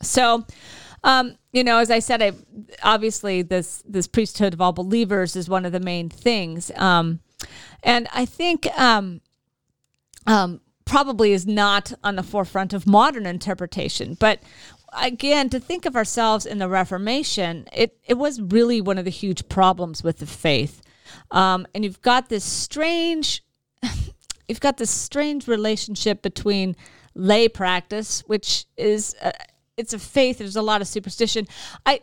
[0.01, 0.45] So,
[1.03, 2.33] um, you know, as I said, I
[2.83, 7.19] obviously this this priesthood of all believers is one of the main things, um,
[7.83, 9.21] and I think um,
[10.27, 14.41] um, probably is not on the forefront of modern interpretation, but.
[15.01, 19.09] Again, to think of ourselves in the Reformation, it, it was really one of the
[19.09, 20.81] huge problems with the faith.
[21.31, 23.41] Um, and you've got this strange
[24.47, 26.75] you've got this strange relationship between
[27.13, 29.31] lay practice, which is uh,
[29.77, 30.39] it's a faith.
[30.39, 31.47] There's a lot of superstition.
[31.85, 32.01] I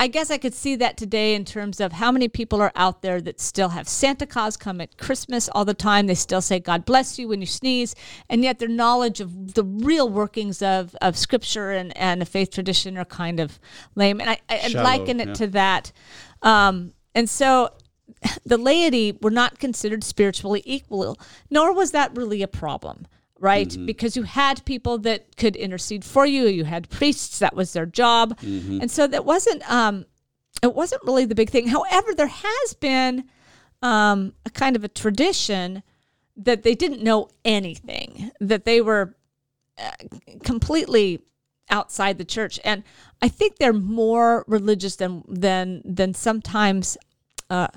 [0.00, 3.00] I guess I could see that today in terms of how many people are out
[3.02, 6.08] there that still have Santa Claus come at Christmas all the time.
[6.08, 7.94] They still say God bless you when you sneeze,
[8.28, 12.50] and yet their knowledge of the real workings of, of Scripture and, and the faith
[12.50, 13.60] tradition are kind of
[13.94, 14.20] lame.
[14.20, 15.34] And I, I Shallow, liken it yeah.
[15.34, 15.92] to that.
[16.42, 17.70] Um, and so
[18.44, 21.16] the laity were not considered spiritually equal,
[21.50, 23.06] nor was that really a problem,
[23.38, 23.68] right?
[23.68, 23.86] Mm-hmm.
[23.86, 27.86] Because you had people that could intercede for you, you had priests, that was their
[27.86, 28.38] job.
[28.40, 28.80] Mm-hmm.
[28.82, 30.06] And so that wasn't um
[30.62, 31.68] it wasn't really the big thing.
[31.68, 33.24] However, there has been
[33.82, 35.82] um a kind of a tradition
[36.36, 39.14] that they didn't know anything, that they were
[39.78, 39.90] uh,
[40.42, 41.20] completely
[41.70, 42.82] outside the church and
[43.22, 46.98] i think they're more religious than than than sometimes
[47.48, 47.68] uh,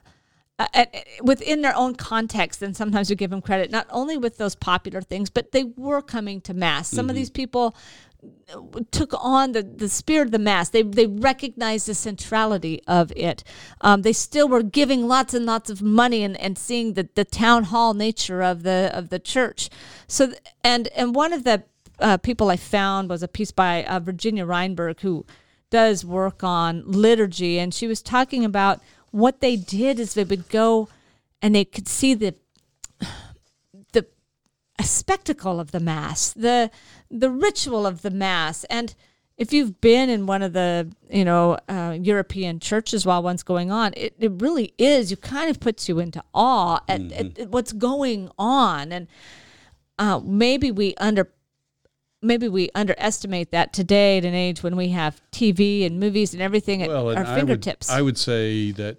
[0.60, 0.86] uh, uh,
[1.22, 5.02] within their own context than sometimes we give them credit not only with those popular
[5.02, 7.76] things but they were coming to mass some of these people
[8.92, 10.70] took on the, the spirit of the mass.
[10.70, 13.44] They, they recognized the centrality of it.
[13.82, 17.26] Um, they still were giving lots and lots of money and, and seeing the, the
[17.26, 19.70] town hall nature of the of the church.
[20.08, 21.64] So th- and and one of the
[22.00, 25.26] uh, people I found was a piece by uh, Virginia Reinburg who
[25.70, 28.82] does work on liturgy, and she was talking about
[29.12, 30.90] what they did is they would go
[31.42, 32.36] and they could see the
[33.94, 34.06] the
[34.80, 36.72] a spectacle of the mass, the
[37.10, 38.96] the ritual of the mass, and
[39.38, 43.72] if you've been in one of the you know uh, European churches while one's going
[43.72, 45.12] on, it, it really is.
[45.12, 49.08] You kind of puts you into awe at, at, at what's going on, and
[50.00, 51.30] uh, maybe we under
[52.28, 56.42] maybe we underestimate that today at an age when we have TV and movies and
[56.42, 57.90] everything at well, and our I would, fingertips.
[57.90, 58.98] I would say that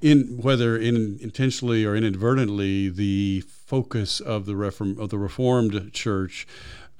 [0.00, 6.46] in whether in intentionally or inadvertently, the focus of the reform of the Reformed Church.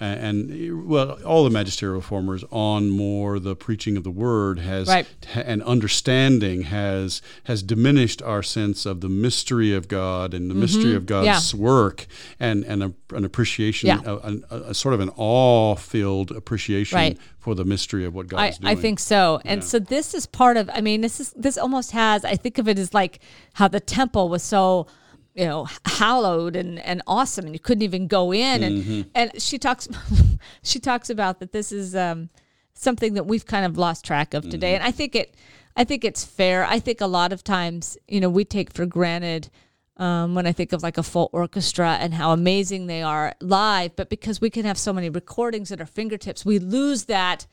[0.01, 5.07] And well, all the magisterial reformers on more the preaching of the word has Right.
[5.35, 10.95] and understanding has has diminished our sense of the mystery of God and the mystery
[10.97, 11.21] of God's
[11.53, 11.59] Mm-hmm.
[11.59, 11.63] Yeah.
[11.63, 12.07] work
[12.41, 14.01] and and a, an appreciation, Yeah.
[14.07, 14.15] a,
[14.51, 17.19] a, a sort of an awe-filled appreciation Right.
[17.39, 18.79] for the mystery of what God I, is doing.
[18.79, 19.41] I think so.
[19.45, 22.57] And so this is part of I mean, this is this almost has I think
[22.59, 23.21] of it as like
[23.55, 24.87] how the temple was so
[25.35, 29.01] you know hallowed and, and awesome and you couldn't even go in and Mm-hmm.
[29.15, 29.89] and she talks
[30.63, 32.31] she talks about that this is um,
[32.75, 34.51] something that we've kind of lost track of Mm-hmm.
[34.51, 35.35] today and I think it
[35.77, 38.87] I think it's fair I think a lot of times you know we take for
[38.87, 39.51] granted
[39.97, 43.95] um, when I think of like a full orchestra and how amazing they are live
[43.97, 47.47] but because we can have so many recordings at our fingertips we lose that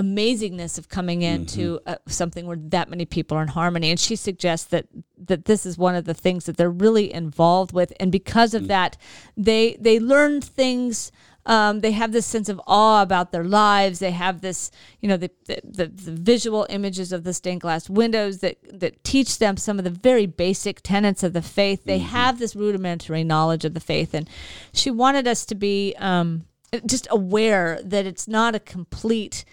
[0.00, 3.90] amazingness of coming into uh, something where that many people are in harmony.
[3.90, 4.86] And she suggests that
[5.26, 7.92] that this is one of the things that they're really involved with.
[8.00, 8.96] And because of that
[9.36, 11.12] they they learn things
[11.46, 13.98] um, they have this sense of awe about their lives.
[13.98, 14.70] They have this
[15.00, 19.02] you know the, the, the, the visual images of the stained glass windows that that
[19.04, 21.84] teach them some of the very basic tenets of the faith.
[21.84, 24.14] They have this rudimentary knowledge of the faith.
[24.14, 24.28] And
[24.72, 26.44] she wanted us to be um,
[26.86, 29.44] just aware that it's not a complete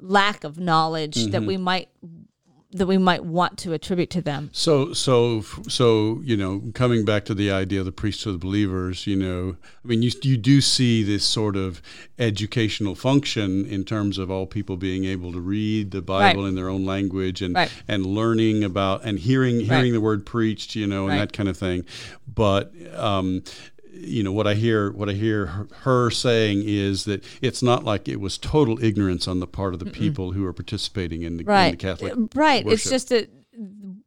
[0.00, 1.88] lack of knowledge that we might
[2.76, 4.50] that we might want to attribute to them.
[4.52, 8.44] So, so, so, you know, coming back to the idea of the priesthood of the
[8.44, 11.80] believers, you know, I mean, you, you do see this sort of
[12.18, 16.48] educational function in terms of all people being able to read the Bible Right.
[16.48, 17.70] in their own language and Right.
[17.86, 19.92] and learning about and hearing hearing Right.
[19.92, 21.84] the word preached, you know, and that kind of thing.
[22.26, 23.44] But um,
[23.96, 28.08] you know what I hear what I hear her- saying is that it's not like
[28.08, 31.44] it was total ignorance on the part of the people who are participating in the,
[31.66, 32.66] in the Catholic Right.
[32.66, 33.30] It's just that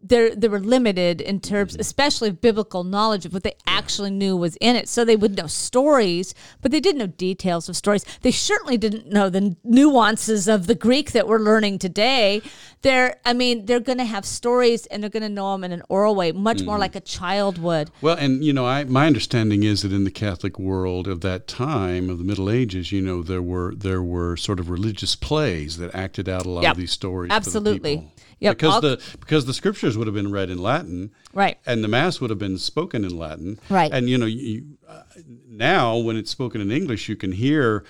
[0.08, 1.82] they they were limited in terms, mm-hmm.
[1.82, 4.88] especially of biblical knowledge of what they actually knew was in it.
[4.88, 8.06] So they would know stories, but they didn't know details of stories.
[8.22, 12.42] They certainly didn't know the nuances of the Greek that we're learning today.
[12.82, 15.72] They're, I mean, they're going to have stories and they're going to know them in
[15.72, 16.82] an oral way, much more mm-hmm.
[16.82, 17.92] like a child would.
[18.02, 21.48] Well, and you know, I my understanding is that in the Catholic world of that
[21.48, 25.78] time of the Middle Ages, you know, there were there were sort of religious plays
[25.78, 26.72] that acted out a lot Yep.
[26.72, 27.30] of these stories.
[27.30, 27.98] the Absolutely.
[27.98, 28.14] people.
[28.40, 28.58] Yep.
[28.58, 31.58] Because All- the because the scriptures would have been read in Latin, Right.
[31.66, 33.92] and the mass would have been spoken in Latin, Right.
[33.92, 35.02] And you know, you, uh,
[35.48, 37.84] now when it's spoken in English, you can hear.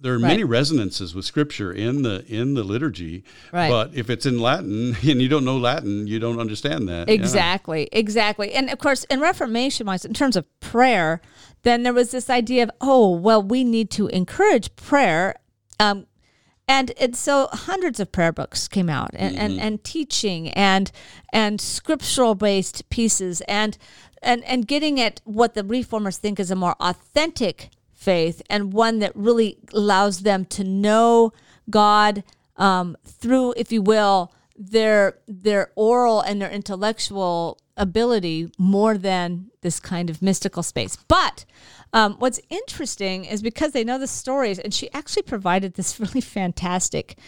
[0.00, 3.70] There are many resonances with Scripture in the in the liturgy, Right.
[3.70, 7.08] but if it's in Latin and you don't know Latin, you don't understand that.
[7.08, 7.14] Yeah.
[7.14, 8.52] Exactly, exactly.
[8.52, 11.22] And of course, in Reformation wise, in terms of prayer,
[11.62, 15.36] then there was this idea of, oh, well, we need to encourage prayer.
[15.80, 16.06] Um,
[16.66, 20.90] and and so hundreds of prayer books came out and, and, and teaching and
[21.32, 23.76] and scriptural based pieces and
[24.22, 28.98] and and getting at what the reformers think is a more authentic faith and one
[28.98, 31.32] that really allows them to know
[31.70, 32.22] God
[32.56, 39.80] um, through, if you will, their their oral and their intellectual ability more than this
[39.80, 40.96] kind of mystical space.
[41.08, 41.44] But
[41.92, 46.20] um, what's interesting is because they know the stories, and she actually provided this really
[46.20, 47.18] fantastic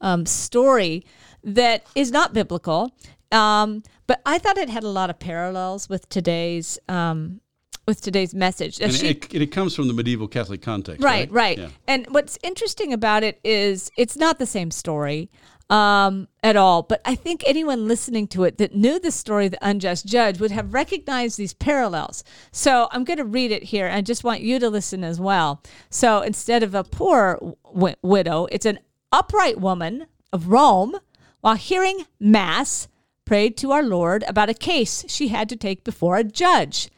[0.00, 1.04] um, story
[1.42, 2.92] that is not biblical.
[3.32, 7.40] Um, but I thought it had a lot of parallels with today's um,
[7.86, 8.80] with today's message.
[8.80, 11.56] And And she- it, it comes from the medieval Catholic context, right, right.
[11.58, 11.68] Yeah.
[11.86, 15.30] And what's interesting about it is it's not the same story
[15.68, 16.82] um, at all.
[16.82, 20.38] But I think anyone listening to it that knew the story of the unjust judge
[20.40, 22.22] would have recognized these parallels.
[22.52, 23.86] So I'm going to read it here.
[23.86, 25.62] and I just want you to listen as well.
[25.90, 28.78] So instead of a poor w- widow, it's an
[29.12, 30.96] upright woman of Rome,
[31.40, 32.88] while hearing mass,
[33.24, 36.88] prayed to our Lord about a case she had to take before a judge.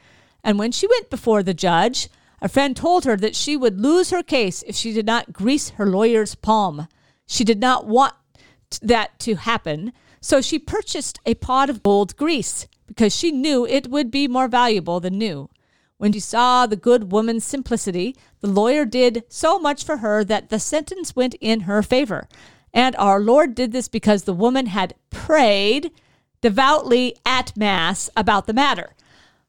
[0.45, 2.09] And when she went before the judge,
[2.41, 5.71] a friend told her that she would lose her case if she did not grease
[5.71, 6.87] her lawyer's palm.
[7.27, 8.14] She did not want
[8.83, 13.89] that to happen, so she purchased a pot of gold grease because she knew it
[13.89, 15.49] would be more valuable than new.
[15.99, 20.49] When she saw the good woman's simplicity, the lawyer did so much for her that
[20.49, 22.29] the sentence went in her favor.
[22.73, 25.91] And our Lord did this because the woman had prayed
[26.41, 28.95] devoutly at Mass about the matter.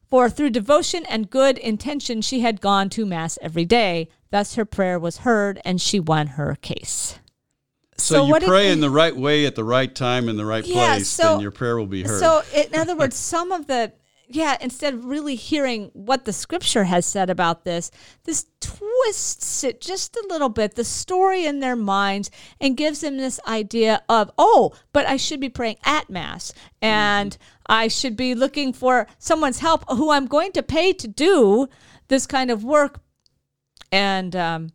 [0.08, 4.08] For through devotion and good intention, she had gone to Mass every day.
[4.30, 7.20] Thus, her prayer was heard and she won her case.
[8.02, 10.46] So, you what did- pray in the right way at the right time in the
[10.46, 12.20] right Yeah, place, so- then your prayer will be heard.
[12.20, 13.92] So, in other words, some of the
[14.32, 17.90] yeah, instead of really hearing what the scripture has said about this,
[18.24, 22.30] this twists it just a little bit, the story in their minds,
[22.60, 27.36] and gives them this idea of, oh, but I should be praying at Mass and
[27.66, 31.66] I should be looking for someone's help who I'm going to pay to do
[32.06, 33.00] this kind of work.
[33.90, 34.70] And um,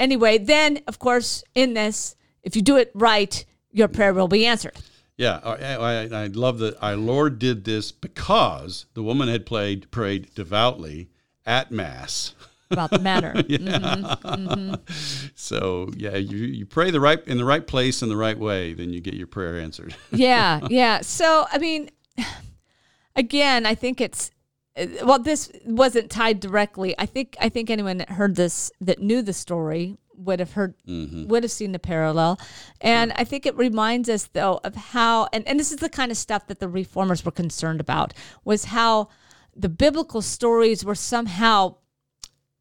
[0.00, 2.16] anyway, then, of course, in this,
[2.46, 4.76] if you do it right, your prayer will be answered.
[5.18, 9.90] yeah, I, I, I love that our Lord did this because the woman had played,
[9.90, 11.10] prayed devoutly
[11.44, 12.34] at Mass.
[12.70, 13.34] about the matter.
[13.48, 13.58] Yeah.
[13.58, 14.48] Mm-hmm.
[14.48, 14.74] Mm-hmm.
[15.34, 18.74] So yeah, you, you pray the right in the right place in the right way,
[18.74, 19.94] then you get your prayer answered.
[20.10, 21.00] yeah, yeah.
[21.00, 21.90] So, I mean,
[23.16, 24.30] again, I think it's
[24.76, 26.94] uh, well, this wasn't tied directly.
[26.98, 30.74] I think I think anyone that heard this that knew the story would have heard
[30.86, 31.26] mm-hmm.
[31.28, 32.40] would have seen the parallel.
[32.80, 36.10] And I think it reminds us though of how and, and this is the kind
[36.10, 38.14] of stuff that the reformers were concerned about
[38.44, 39.08] was how
[39.54, 41.76] the biblical stories were somehow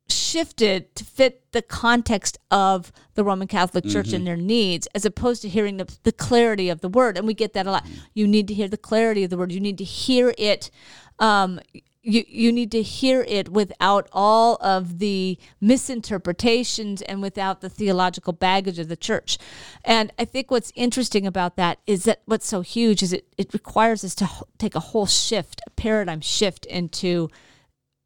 [0.08, 4.26] shifted to fit the context of the Roman Catholic Church and mm-hmm.
[4.26, 7.18] their needs, as opposed to hearing the, the clarity of the word.
[7.18, 7.86] And we get that a lot.
[7.86, 8.00] Mm-hmm.
[8.14, 9.52] You need to hear the clarity of the word.
[9.52, 10.70] You need to hear it.
[11.18, 11.60] Um,
[12.06, 18.32] you, you need to hear it without all of the misinterpretations and without the theological
[18.32, 19.40] baggage of the church.
[19.84, 23.54] And I think what's interesting about that is that what's so huge is it, it
[23.54, 24.30] requires us to
[24.60, 27.30] take a whole shift, a paradigm shift into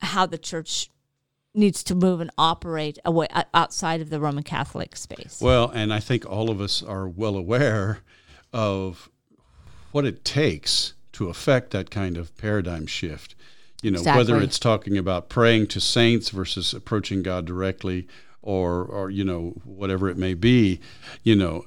[0.02, 0.90] how the church
[1.54, 5.40] needs to move and operate away outside of the Roman Catholic space.
[5.42, 8.00] Well, and I think all of us are well aware
[8.54, 9.10] of
[9.92, 13.36] what it takes to affect that kind of paradigm shift.
[13.82, 18.08] You know, whether it's talking about praying to saints versus approaching God directly
[18.42, 20.82] or or you know, whatever it may be,
[21.24, 21.66] you know,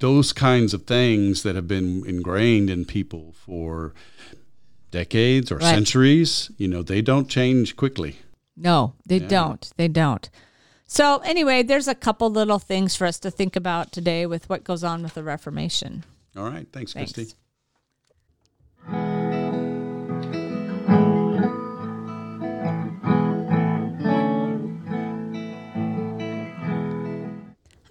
[0.00, 3.94] those kinds of things that have been ingrained in people for
[4.90, 5.74] decades or Right.
[5.74, 8.16] centuries, you know, they don't change quickly.
[8.56, 9.72] No, they don't.
[9.76, 10.28] They don't.
[10.86, 14.62] So anyway, there's a couple little things for us to think about today with what
[14.62, 16.04] goes on with the Reformation.
[16.36, 17.12] All right, thanks, Thanks.
[17.12, 17.34] Christy.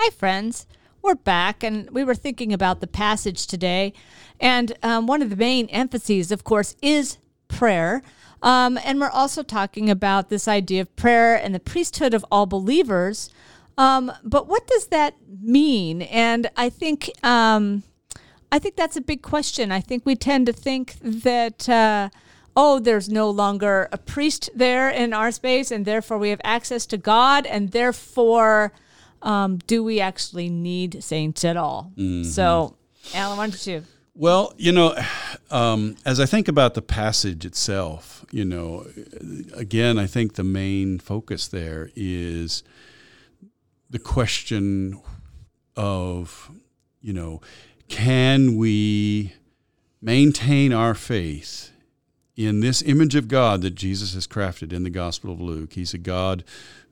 [0.06, 0.68] Hi, friends.
[1.02, 3.94] We're back, and we were thinking about the passage today.
[4.38, 8.02] And um, one of the main emphases, of course, is prayer.
[8.42, 12.46] Um, and we're also talking about this idea of prayer and the priesthood of all
[12.46, 13.30] believers.
[13.78, 16.02] Um, but what does that mean?
[16.02, 17.84] And I think um,
[18.52, 19.72] I think that's a big question.
[19.72, 21.70] I think we tend to think that.
[21.70, 22.10] Uh,
[22.56, 26.86] oh, there's no longer a priest there in our space, and therefore we have access
[26.86, 28.74] to God, and therefore,
[29.24, 31.92] um, do we actually need saints at all?
[31.98, 32.30] Mm-hmm.
[32.30, 32.76] So,
[33.14, 33.84] Alan, why don't you?
[34.16, 34.96] Well, you know,
[35.50, 38.86] um, as I think about the passage itself, you know,
[39.56, 42.64] again, I think the main focus there is
[43.90, 45.02] the question
[45.76, 46.52] of,
[47.02, 47.42] you know,
[47.88, 49.34] can we
[50.00, 51.72] maintain our faith
[52.36, 55.74] in this image of God that Jesus has crafted in the Gospel of Luke.
[55.74, 56.44] He's a God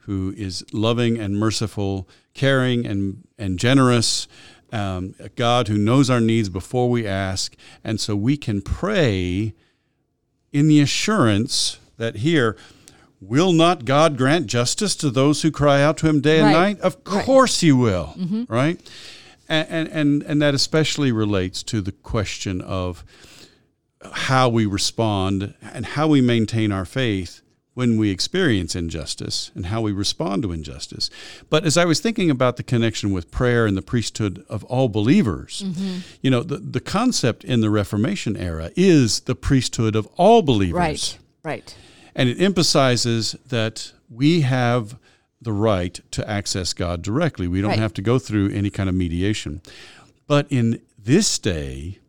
[0.01, 4.27] who is loving and merciful, caring and, and generous,
[4.71, 7.55] um, a God who knows our needs before we ask.
[7.83, 9.53] And so we can pray
[10.51, 12.57] in the assurance that here,
[13.19, 16.79] will not God grant justice to those who cry out to him day and night?
[16.79, 17.67] Of course right.
[17.67, 18.43] he will, mm-hmm.
[18.47, 18.79] right?
[19.47, 23.03] And, and, and that especially relates to the question of
[24.13, 27.41] how we respond and how we maintain our faith
[27.73, 31.09] when we experience injustice and how we respond to injustice.
[31.49, 34.89] But as I was thinking about the connection with prayer and the priesthood of all
[34.89, 35.99] believers, mm-hmm.
[36.21, 40.75] you know, the, the concept in the Reformation era is the priesthood of all believers.
[40.75, 41.77] Right, right.
[42.13, 44.97] And it emphasizes that we have
[45.41, 47.47] the right to access God directly.
[47.47, 47.79] We don't right.
[47.79, 49.61] have to go through any kind of mediation.
[50.27, 51.99] But in this day,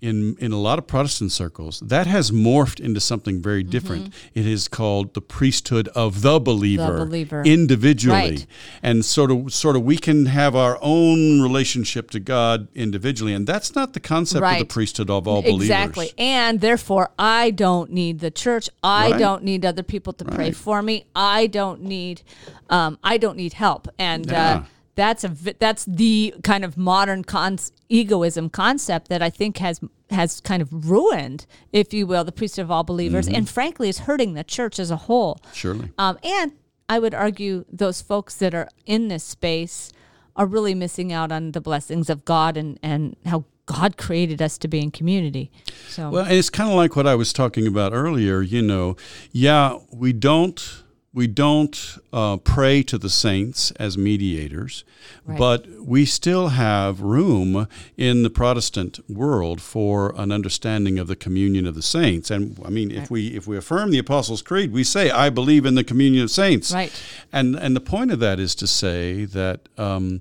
[0.00, 3.70] in in a lot of Protestant circles, that has morphed into something very mm-hmm.
[3.70, 4.04] different.
[4.10, 4.38] Mm-hmm.
[4.40, 7.42] It is called the priesthood of the believer, the believer.
[7.42, 8.46] individually, right.
[8.82, 13.46] and sort of sort of we can have our own relationship to God individually, and
[13.46, 14.60] that's not the concept right.
[14.60, 15.70] of the priesthood of all believers.
[15.70, 18.68] Exactly, and therefore I don't need the church.
[18.82, 19.18] I right.
[19.18, 21.06] don't need other people to pray for me.
[21.14, 22.22] I don't need
[22.70, 24.26] um, I don't need help, and.
[24.26, 24.56] Yeah.
[24.56, 24.64] Uh,
[24.96, 29.80] that's a that's the kind of modern cons- egoism concept that I think has
[30.10, 33.36] has kind of ruined, if you will, the priesthood of all believers, mm-hmm.
[33.36, 35.38] and frankly is hurting the church as a whole.
[35.52, 35.90] Surely.
[35.98, 36.52] Um, and
[36.88, 39.92] I would argue those folks that are in this space
[40.34, 44.56] are really missing out on the blessings of God and and how God created us
[44.58, 45.50] to be in community.
[45.88, 48.40] So well, and it's kind of like what I was talking about earlier.
[48.40, 48.96] You know,
[49.30, 50.84] yeah, we don't
[51.16, 54.84] we don't uh, pray to the saints as mediators,
[55.24, 55.38] right.
[55.38, 61.66] but we still have room in the Protestant world for an understanding of the communion
[61.66, 62.30] of the saints.
[62.30, 62.98] And I mean, right.
[62.98, 66.22] if we if we affirm the Apostles' Creed, we say, "I believe in the communion
[66.22, 66.92] of saints." Right.
[67.32, 69.70] And and the point of that is to say that.
[69.78, 70.20] Um,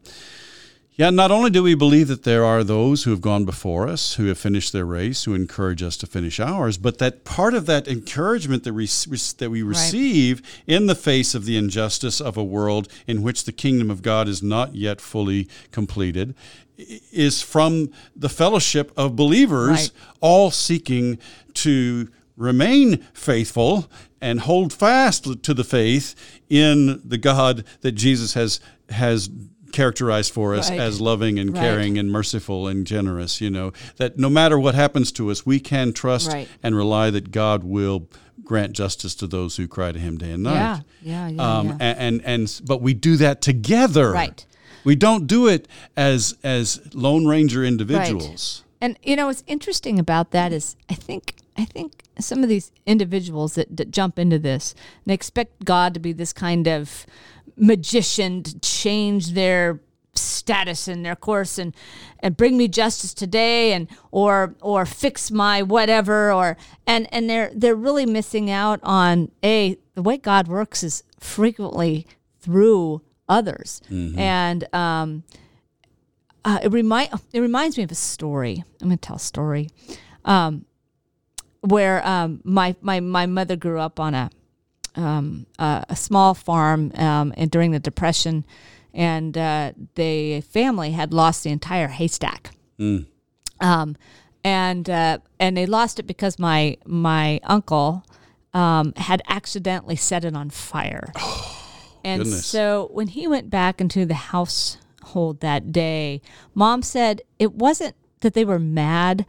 [0.98, 4.16] yeah, not only do we believe that there are those who have gone before us,
[4.16, 7.66] who have finished their race, who encourage us to finish ours, but that part of
[7.66, 10.64] that encouragement that we, that we receive right.
[10.68, 14.30] in the face of the injustice of a world in which the kingdom of God
[14.30, 16.34] is not yet fully completed
[16.78, 19.91] is from the fellowship of believers, right.
[20.20, 21.18] all seeking
[21.54, 23.89] to remain faithful
[24.22, 26.16] and hold fast to the faith
[26.50, 29.30] in the God that Jesus has has
[29.76, 30.80] characterized for us right.
[30.80, 31.99] as loving and caring right.
[31.99, 35.91] and merciful and generous, you know, that no matter what happens to us, we can
[35.91, 36.47] trust right.
[36.63, 38.07] and rely that God will
[38.43, 40.53] grant justice to those who cry to him day and night.
[40.53, 41.57] Yeah, yeah, yeah.
[41.57, 41.78] Um, yeah.
[41.82, 44.11] And, and, and, but we do that together.
[44.11, 44.45] Right.
[44.86, 45.67] We don't do it
[45.97, 48.63] as, as Lone Ranger individuals.
[48.80, 52.71] And, you know, what's interesting about that is I think, I think some of these
[52.86, 57.05] individuals that, that jump into this and expect God to be this kind of,
[57.58, 59.80] magician to change their
[60.18, 61.76] status in their course and
[62.20, 67.51] and bring me justice today and or or fix my whatever or and and they're
[67.53, 72.08] they're really missing out on a the way God works is frequently
[72.39, 73.82] through others.
[73.89, 74.20] Mm-hmm.
[74.20, 75.24] and um
[76.43, 78.64] uh, it remind it reminds me of a story.
[78.80, 79.70] I'm going to tell a story.
[80.24, 80.66] Um
[81.62, 84.30] where um my my my mother grew up on a
[84.96, 88.46] um, uh, a small farm um, and during the depression,
[88.93, 92.52] and uh, the family had lost the entire haystack.
[92.80, 93.06] Mm.
[93.60, 93.96] Um,
[94.43, 98.06] and uh, and they lost it because my my uncle
[98.54, 101.12] um, had accidentally set it on fire.
[101.18, 102.46] Oh, and goodness.
[102.46, 106.22] so when he went back into the household that day,
[106.54, 109.26] mom said it wasn't that they were mad;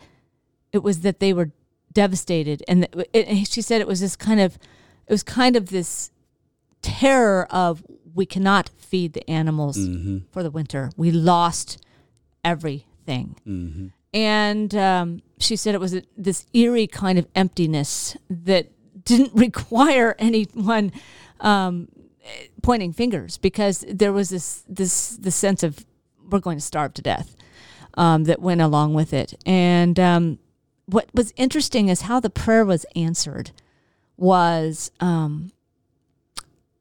[0.72, 1.50] it was that they were
[1.92, 4.58] devastated, and it, it, she said it was this kind of
[5.06, 6.10] it was kind of this
[6.82, 7.84] terror of
[8.14, 10.18] we cannot feed the animals Mm-hmm.
[10.30, 10.90] for the winter.
[10.96, 11.84] We lost
[12.44, 13.36] everything.
[13.46, 13.86] Mm-hmm.
[14.14, 18.70] And um, she said it was a, this eerie kind of emptiness that
[19.04, 20.92] didn't require anyone
[21.40, 21.88] um,
[22.62, 25.84] pointing fingers because there was this this this sense of
[26.30, 27.36] we're going to starve to death
[27.94, 29.34] um, that went along with it.
[29.44, 30.38] And um,
[30.86, 33.50] what was interesting is how the prayer was answered
[34.16, 35.50] was um,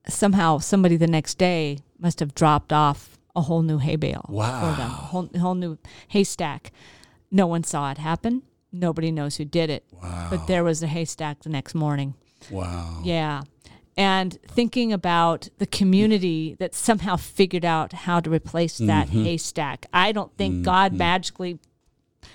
[0.08, 4.34] somehow somebody the next day must have dropped off a whole new hay bale for
[4.78, 5.78] them, a whole, whole new
[6.10, 6.72] haystack.
[7.32, 8.44] No one saw it happen.
[8.72, 9.84] Nobody knows who did it.
[9.92, 10.28] Wow.
[10.30, 12.14] But there was a haystack the next morning.
[12.50, 13.02] Wow.
[13.04, 13.44] Yeah.
[13.98, 19.24] And thinking about the community that somehow figured out how to replace that Mm-hmm.
[19.24, 19.86] haystack.
[19.94, 21.60] I don't think God magically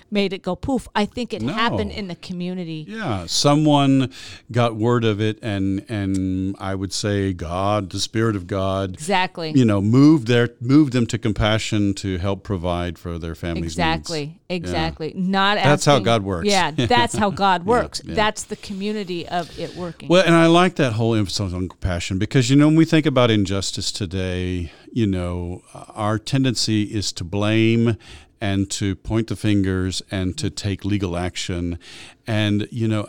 [0.09, 0.87] made it go poof.
[0.95, 1.53] I think it No.
[1.53, 2.85] happened in the community.
[2.87, 4.11] Yeah, someone
[4.51, 9.51] got word of it, and and I would say God, the Spirit of God, Exactly.
[9.55, 13.73] you know, moved their moved them to compassion to help provide for their families.
[13.73, 14.39] Exactly.
[14.49, 15.13] Exactly.
[15.15, 16.47] Not That's how God works.
[16.47, 18.01] Yeah, that's how God works.
[18.05, 18.15] yeah.
[18.15, 20.09] That's the community of it working.
[20.09, 23.05] Well, and I like that whole emphasis on compassion because you know when we think
[23.05, 25.61] about injustice today, you know,
[25.95, 27.95] our tendency is to blame
[28.41, 31.79] and to point the fingers and to take legal action,
[32.27, 33.07] and you know,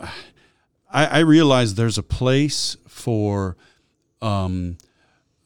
[0.91, 3.57] I, I realize there's a place for.
[4.21, 4.77] Um,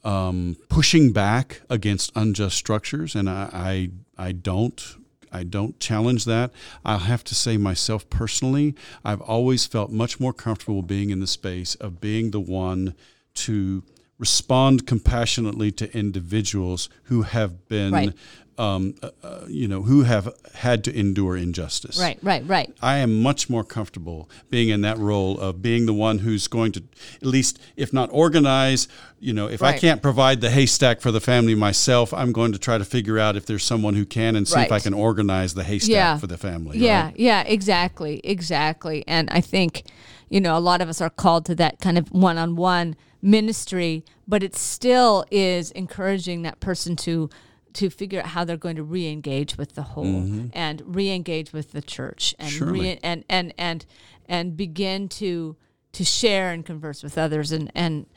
[0.03, 4.95] um, pushing back against unjust structures, and I, I, I don't,
[5.33, 6.51] I don't challenge that.
[6.85, 8.73] I'll have to say myself personally,
[9.03, 12.95] I've always felt much more comfortable being in the space of being the one
[13.35, 13.83] to
[14.17, 18.13] respond compassionately to individuals who have been, Right.
[18.57, 21.99] Um, uh, uh, you know, who have had to endure injustice.
[21.99, 22.73] right, right, right.
[22.81, 26.71] I am much more comfortable being in that role of being the one who's going
[26.73, 26.83] to,
[27.15, 28.87] at least if not organize,
[29.19, 32.59] you know, if I can't provide the haystack for the family myself, I'm going to
[32.59, 35.53] try to figure out if there's someone who can and see if I can organize
[35.53, 36.17] the haystack Yeah.
[36.17, 36.77] for the family.
[36.79, 37.19] Yeah, right?
[37.19, 39.03] yeah, exactly, exactly.
[39.07, 39.83] And I think,
[40.29, 44.43] you know, a lot of us are called to that kind of one-on-one ministry, but
[44.43, 47.29] it still is encouraging that person to
[47.73, 50.05] to figure out how they're going to re-engage with the whole
[50.53, 53.85] and re-engage with the church and re- and and and
[54.27, 55.55] and begin to
[55.91, 58.07] to share and converse with others and and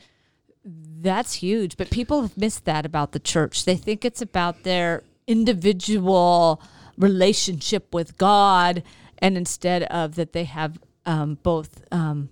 [0.63, 1.77] that's huge.
[1.77, 3.65] But people have missed that about the church.
[3.65, 6.61] They think it's about their individual
[6.97, 8.83] relationship with God,
[9.17, 12.29] and instead of that, they have um, both um,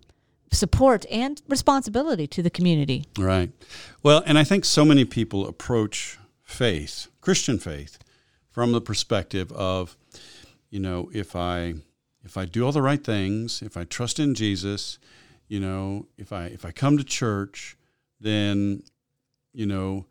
[0.51, 3.05] support and responsibility to the community.
[3.17, 3.51] Right.
[4.03, 6.18] Well, and I think so many people approach
[6.49, 7.99] faith, Christian faith,
[8.49, 9.95] from the perspective of,
[10.69, 11.75] you know, if I
[12.23, 14.99] if I do all the right things, if I trust in Jesus,
[15.47, 17.77] you know, if I if I come to church,
[18.19, 18.83] then,
[19.53, 20.05] you know,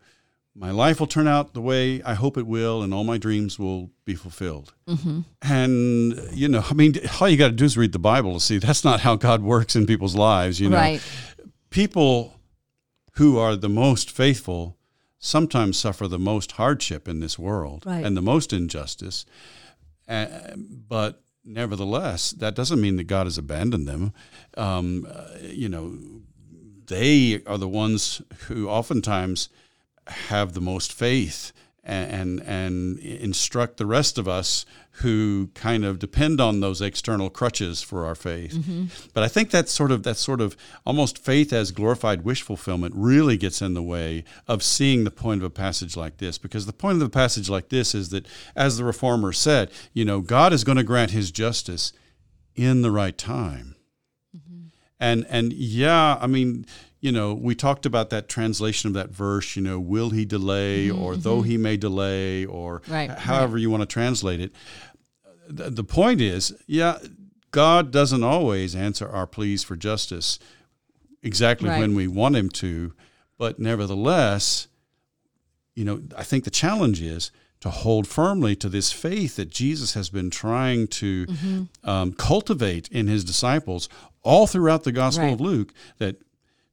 [0.55, 3.59] my life will turn out the way I hope it will, and all my dreams
[3.59, 4.73] will be fulfilled.
[4.87, 5.21] Mm-hmm.
[5.41, 8.39] And you know, I mean, all you got to do is read the Bible to
[8.39, 10.59] see that's not how God works in people's lives.
[10.59, 11.01] You know, Right.
[11.69, 12.33] people
[13.13, 14.77] who are the most faithful
[15.19, 18.05] sometimes suffer the most hardship in this world Right.
[18.05, 19.25] and the most injustice.
[20.07, 24.13] Uh, but nevertheless, that doesn't mean that God has abandoned them.
[24.57, 25.97] Um, uh, you know,
[26.87, 29.49] they are the ones who oftentimes
[30.07, 31.51] have the most faith
[31.89, 34.65] and, and and instruct the rest of us
[35.01, 38.53] who kind of depend on those external crutches for our faith.
[38.53, 38.85] Mm-hmm.
[39.13, 42.93] But I think that sort of that sort of almost faith as glorified wish fulfillment
[42.95, 46.65] really gets in the way of seeing the point of a passage like this because
[46.65, 50.21] the point of a passage like this is that as the reformer said, you know,
[50.21, 51.91] God is going to grant his justice
[52.55, 53.75] in the right time.
[54.35, 54.67] Mm-hmm.
[54.99, 56.65] And and yeah, I mean,
[57.01, 60.89] you know, we talked about that translation of that verse, you know, will he delay
[60.89, 64.51] or though he may delay or Right, however you want to translate it.
[65.47, 66.97] The, the point is, yeah,
[67.51, 70.39] God doesn't always answer our pleas for justice
[71.23, 71.79] exactly Right.
[71.79, 72.93] when we want him to,
[73.37, 74.67] but nevertheless,
[75.75, 77.31] you know, I think the challenge is
[77.61, 81.89] to hold firmly to this faith that Jesus has been trying to Mm-hmm.
[81.89, 83.89] um, cultivate in his disciples
[84.21, 85.33] all throughout the Gospel Right.
[85.33, 85.73] of Luke.
[85.97, 86.17] That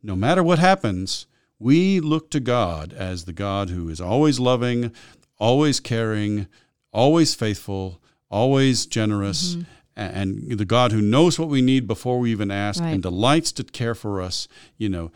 [0.03, 1.26] no matter what happens,
[1.59, 4.92] we look to God as the God who is always loving,
[5.38, 6.47] always caring,
[6.92, 9.55] always faithful, always generous.
[9.55, 9.62] Mm-hmm.
[9.99, 12.90] And the God who knows what we need before we even ask Right.
[12.90, 15.11] and delights to care for us, you know,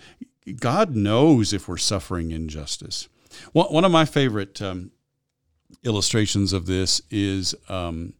[0.59, 3.09] God knows if we're suffering injustice.
[3.53, 4.91] One one of my favorite um,
[5.85, 8.15] illustrations of this is um,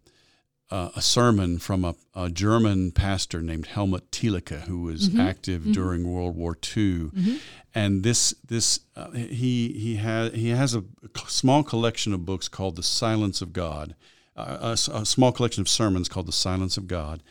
[0.71, 5.21] uh, a sermon from a, a, German pastor named Helmut Thielicke, who was mm-hmm.
[5.21, 5.73] active mm-hmm.
[5.73, 7.11] during World War II.
[7.11, 7.37] Mm-hmm.
[7.75, 10.85] And this this uh, he he has he has a
[11.27, 13.95] small collection of books called The Silence of God,
[14.37, 17.23] uh, a, a, small collection of sermons called The Silence of God,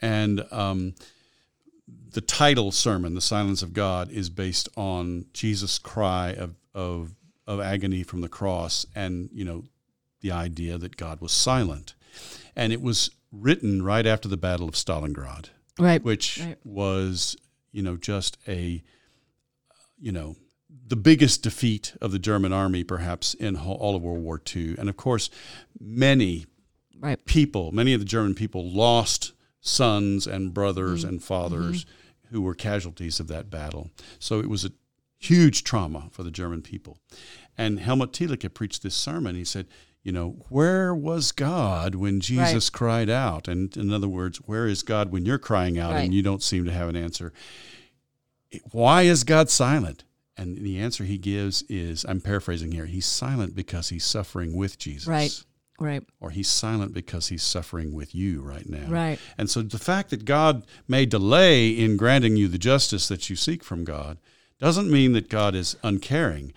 [0.00, 0.94] and um,
[2.12, 7.14] the title sermon, The Silence of God, is based on Jesus' cry of of
[7.46, 9.64] of agony from the cross, and you know
[10.20, 11.94] the idea that God was silent
[12.56, 16.02] and it was written right after the Battle of Stalingrad, right?
[16.02, 16.58] Which right.
[16.64, 17.36] was
[17.72, 18.82] you know just a
[19.98, 20.36] you know
[20.86, 24.88] the biggest defeat of the German army perhaps in all of World War II, and
[24.88, 25.30] of course
[25.80, 26.46] many
[27.00, 27.22] right.
[27.24, 31.08] people, many of the German people lost sons and brothers mm-hmm.
[31.10, 32.34] and fathers mm-hmm.
[32.34, 33.90] who were casualties of that battle.
[34.18, 34.72] So it was a
[35.18, 36.98] huge trauma for the German people.
[37.56, 39.36] And Helmut Thielicke preached this sermon.
[39.36, 39.66] He said,
[40.02, 42.78] you know, where was God when Jesus right.
[42.78, 43.46] cried out?
[43.46, 46.04] And in other words, where is God when you're crying out right.
[46.04, 47.32] and you don't seem to have an answer?
[48.72, 50.04] Why is God silent?
[50.36, 52.86] And the answer he gives is I'm paraphrasing here.
[52.86, 55.06] He's silent because he's suffering with Jesus.
[55.06, 55.42] Right.
[55.78, 56.02] Right.
[56.20, 58.88] Or he's silent because he's suffering with you right now.
[58.88, 59.18] Right.
[59.38, 63.36] And so the fact that God may delay in granting you the justice that you
[63.36, 64.18] seek from God
[64.58, 66.52] doesn't mean that God is uncaring.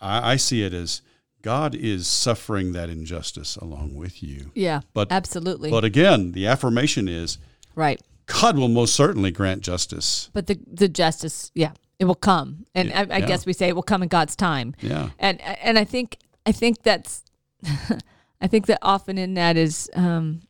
[0.00, 1.02] I, I see it as
[1.44, 4.50] God is suffering that injustice along with you.
[4.54, 5.70] Yeah, but absolutely.
[5.70, 7.36] But again, the affirmation is
[7.74, 8.00] right.
[8.24, 10.30] God will most certainly grant justice.
[10.32, 13.26] But the the justice, yeah, it will come, and I, I yeah.
[13.26, 14.74] guess we say it will come in God's time.
[14.80, 16.16] Yeah, and and I think
[16.46, 17.22] I think that's
[18.40, 20.40] I think that often in that is um,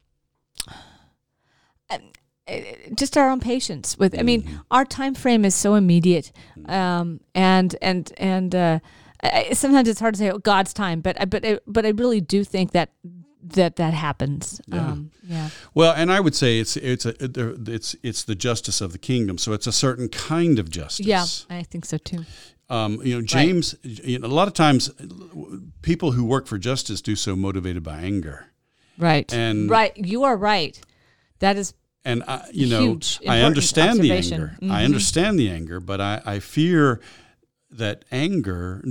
[2.94, 4.16] just our own patience with.
[4.16, 4.58] I mean, mm-hmm.
[4.70, 6.70] our time frame is so immediate, mm-hmm.
[6.70, 8.54] um, and and and.
[8.54, 8.78] Uh,
[9.24, 11.90] I, sometimes it's hard to say oh, God's time, but I, but I, but I
[11.90, 12.90] really do think that
[13.42, 14.60] that that happens.
[14.66, 14.78] Yeah.
[14.78, 15.50] Um, yeah.
[15.74, 19.38] Well, and I would say it's it's a it's it's the justice of the kingdom.
[19.38, 21.06] So it's a certain kind of justice.
[21.06, 22.24] Yeah, I think so too.
[22.70, 23.74] Um, you know, James.
[23.84, 24.04] Right.
[24.04, 24.90] You know, a lot of times,
[25.82, 28.46] people who work for justice do so motivated by anger.
[28.98, 29.32] Right.
[29.32, 30.80] And right, you are right.
[31.40, 31.74] That is.
[32.06, 34.56] And I, you know, huge, I understand the anger.
[34.60, 34.70] Mm-hmm.
[34.70, 37.00] I understand the anger, but I, I fear
[37.78, 38.82] that anger,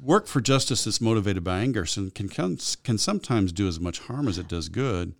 [0.00, 4.38] work for justice that's motivated by anger, can can sometimes do as much harm as
[4.38, 5.14] it does good.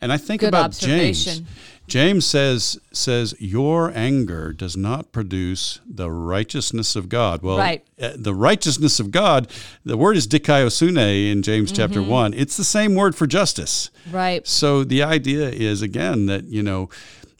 [0.00, 1.42] And I think good about James.
[1.86, 7.42] James says says your anger does not produce the righteousness of God.
[7.42, 7.86] Well, right.
[8.00, 9.48] Uh, the righteousness of God,
[9.84, 11.76] the word is dikaiosune in James mm-hmm.
[11.76, 12.34] chapter 1.
[12.34, 13.90] It's the same word for justice.
[14.10, 14.46] Right.
[14.46, 16.88] So the idea is again that, you know,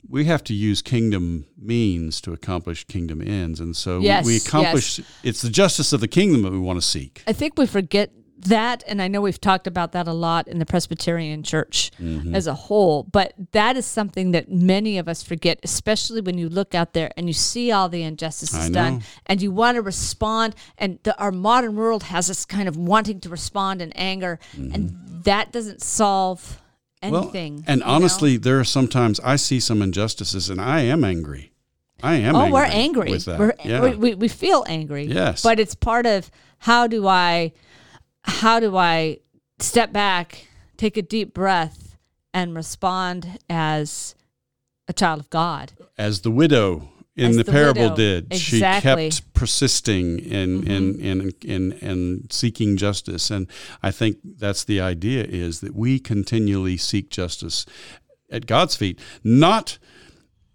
[0.09, 3.59] we have to use kingdom means to accomplish kingdom ends.
[3.59, 5.07] And so yes, we accomplish yes.
[5.23, 7.23] it's the justice of the kingdom that we want to seek.
[7.27, 10.59] I think we forget that and I know we've talked about that a lot in
[10.59, 12.35] the Presbyterian church mm-hmm.
[12.35, 16.47] as a whole, but that is something that many of us forget, especially when you
[16.47, 20.55] look out there and you see all the injustices done and you want to respond
[20.77, 24.73] and the, our modern world has this kind of wanting to respond in anger mm-hmm.
[24.73, 26.61] and that doesn't solve
[27.01, 27.55] anything.
[27.55, 28.39] Well, and honestly, know?
[28.39, 31.51] there are sometimes I see some injustices and I am angry.
[32.03, 32.35] I am.
[32.35, 33.11] Oh, angry we're angry.
[33.11, 33.39] With that.
[33.39, 33.95] We're, yeah.
[33.95, 35.05] we, we feel angry.
[35.05, 35.41] Yes.
[35.41, 36.29] But it's part of
[36.59, 37.53] how do I,
[38.23, 39.19] how do I
[39.59, 41.97] step back, take a deep breath,
[42.33, 44.15] and respond as
[44.87, 47.95] a child of God, as the widow in the, the, parable widow.
[47.95, 48.25] did.
[48.31, 49.09] Exactly.
[49.09, 50.71] She kept persisting in, mm-hmm.
[50.71, 53.31] in, in, in, in seeking justice.
[53.31, 53.47] And
[53.81, 57.65] I think that's the idea is that we continually seek justice
[58.31, 59.79] at God's feet, not,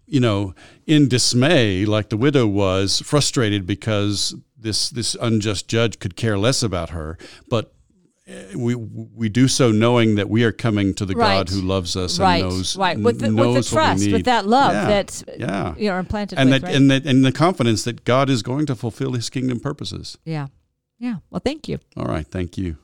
[0.06, 0.54] you know,
[0.86, 6.62] in dismay like the widow was, frustrated because this, this unjust judge could care less
[6.62, 7.74] about her, but
[8.24, 11.38] Eh, we we do so knowing that we are coming to the right.
[11.38, 12.40] God who loves us right.
[12.40, 14.86] and knows right with the, knows with the trust with that love yeah.
[14.86, 15.74] that yeah.
[15.76, 16.76] you're implanted and with, that right?
[16.76, 20.18] and that and the confidence that God is going to fulfill His kingdom purposes.
[20.24, 20.46] Yeah,
[21.00, 21.16] yeah.
[21.30, 21.80] Well, thank you.
[21.96, 22.76] All right, thank you.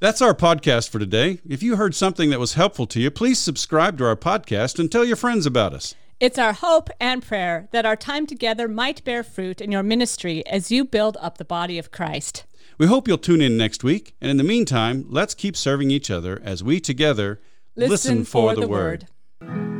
[0.00, 1.40] That's our podcast for today.
[1.46, 4.90] If you heard something that was helpful to you, please subscribe to our podcast and
[4.90, 5.94] tell your friends about us.
[6.20, 10.44] It's our hope and prayer that our time together might bear fruit in your ministry
[10.48, 12.44] as you build up the body of Christ.
[12.76, 16.10] We hope you'll tune in next week, and in the meantime, let's keep serving each
[16.10, 17.40] other as we together
[17.76, 19.06] listen, listen for, for, the, the word.
[19.40, 19.77] word.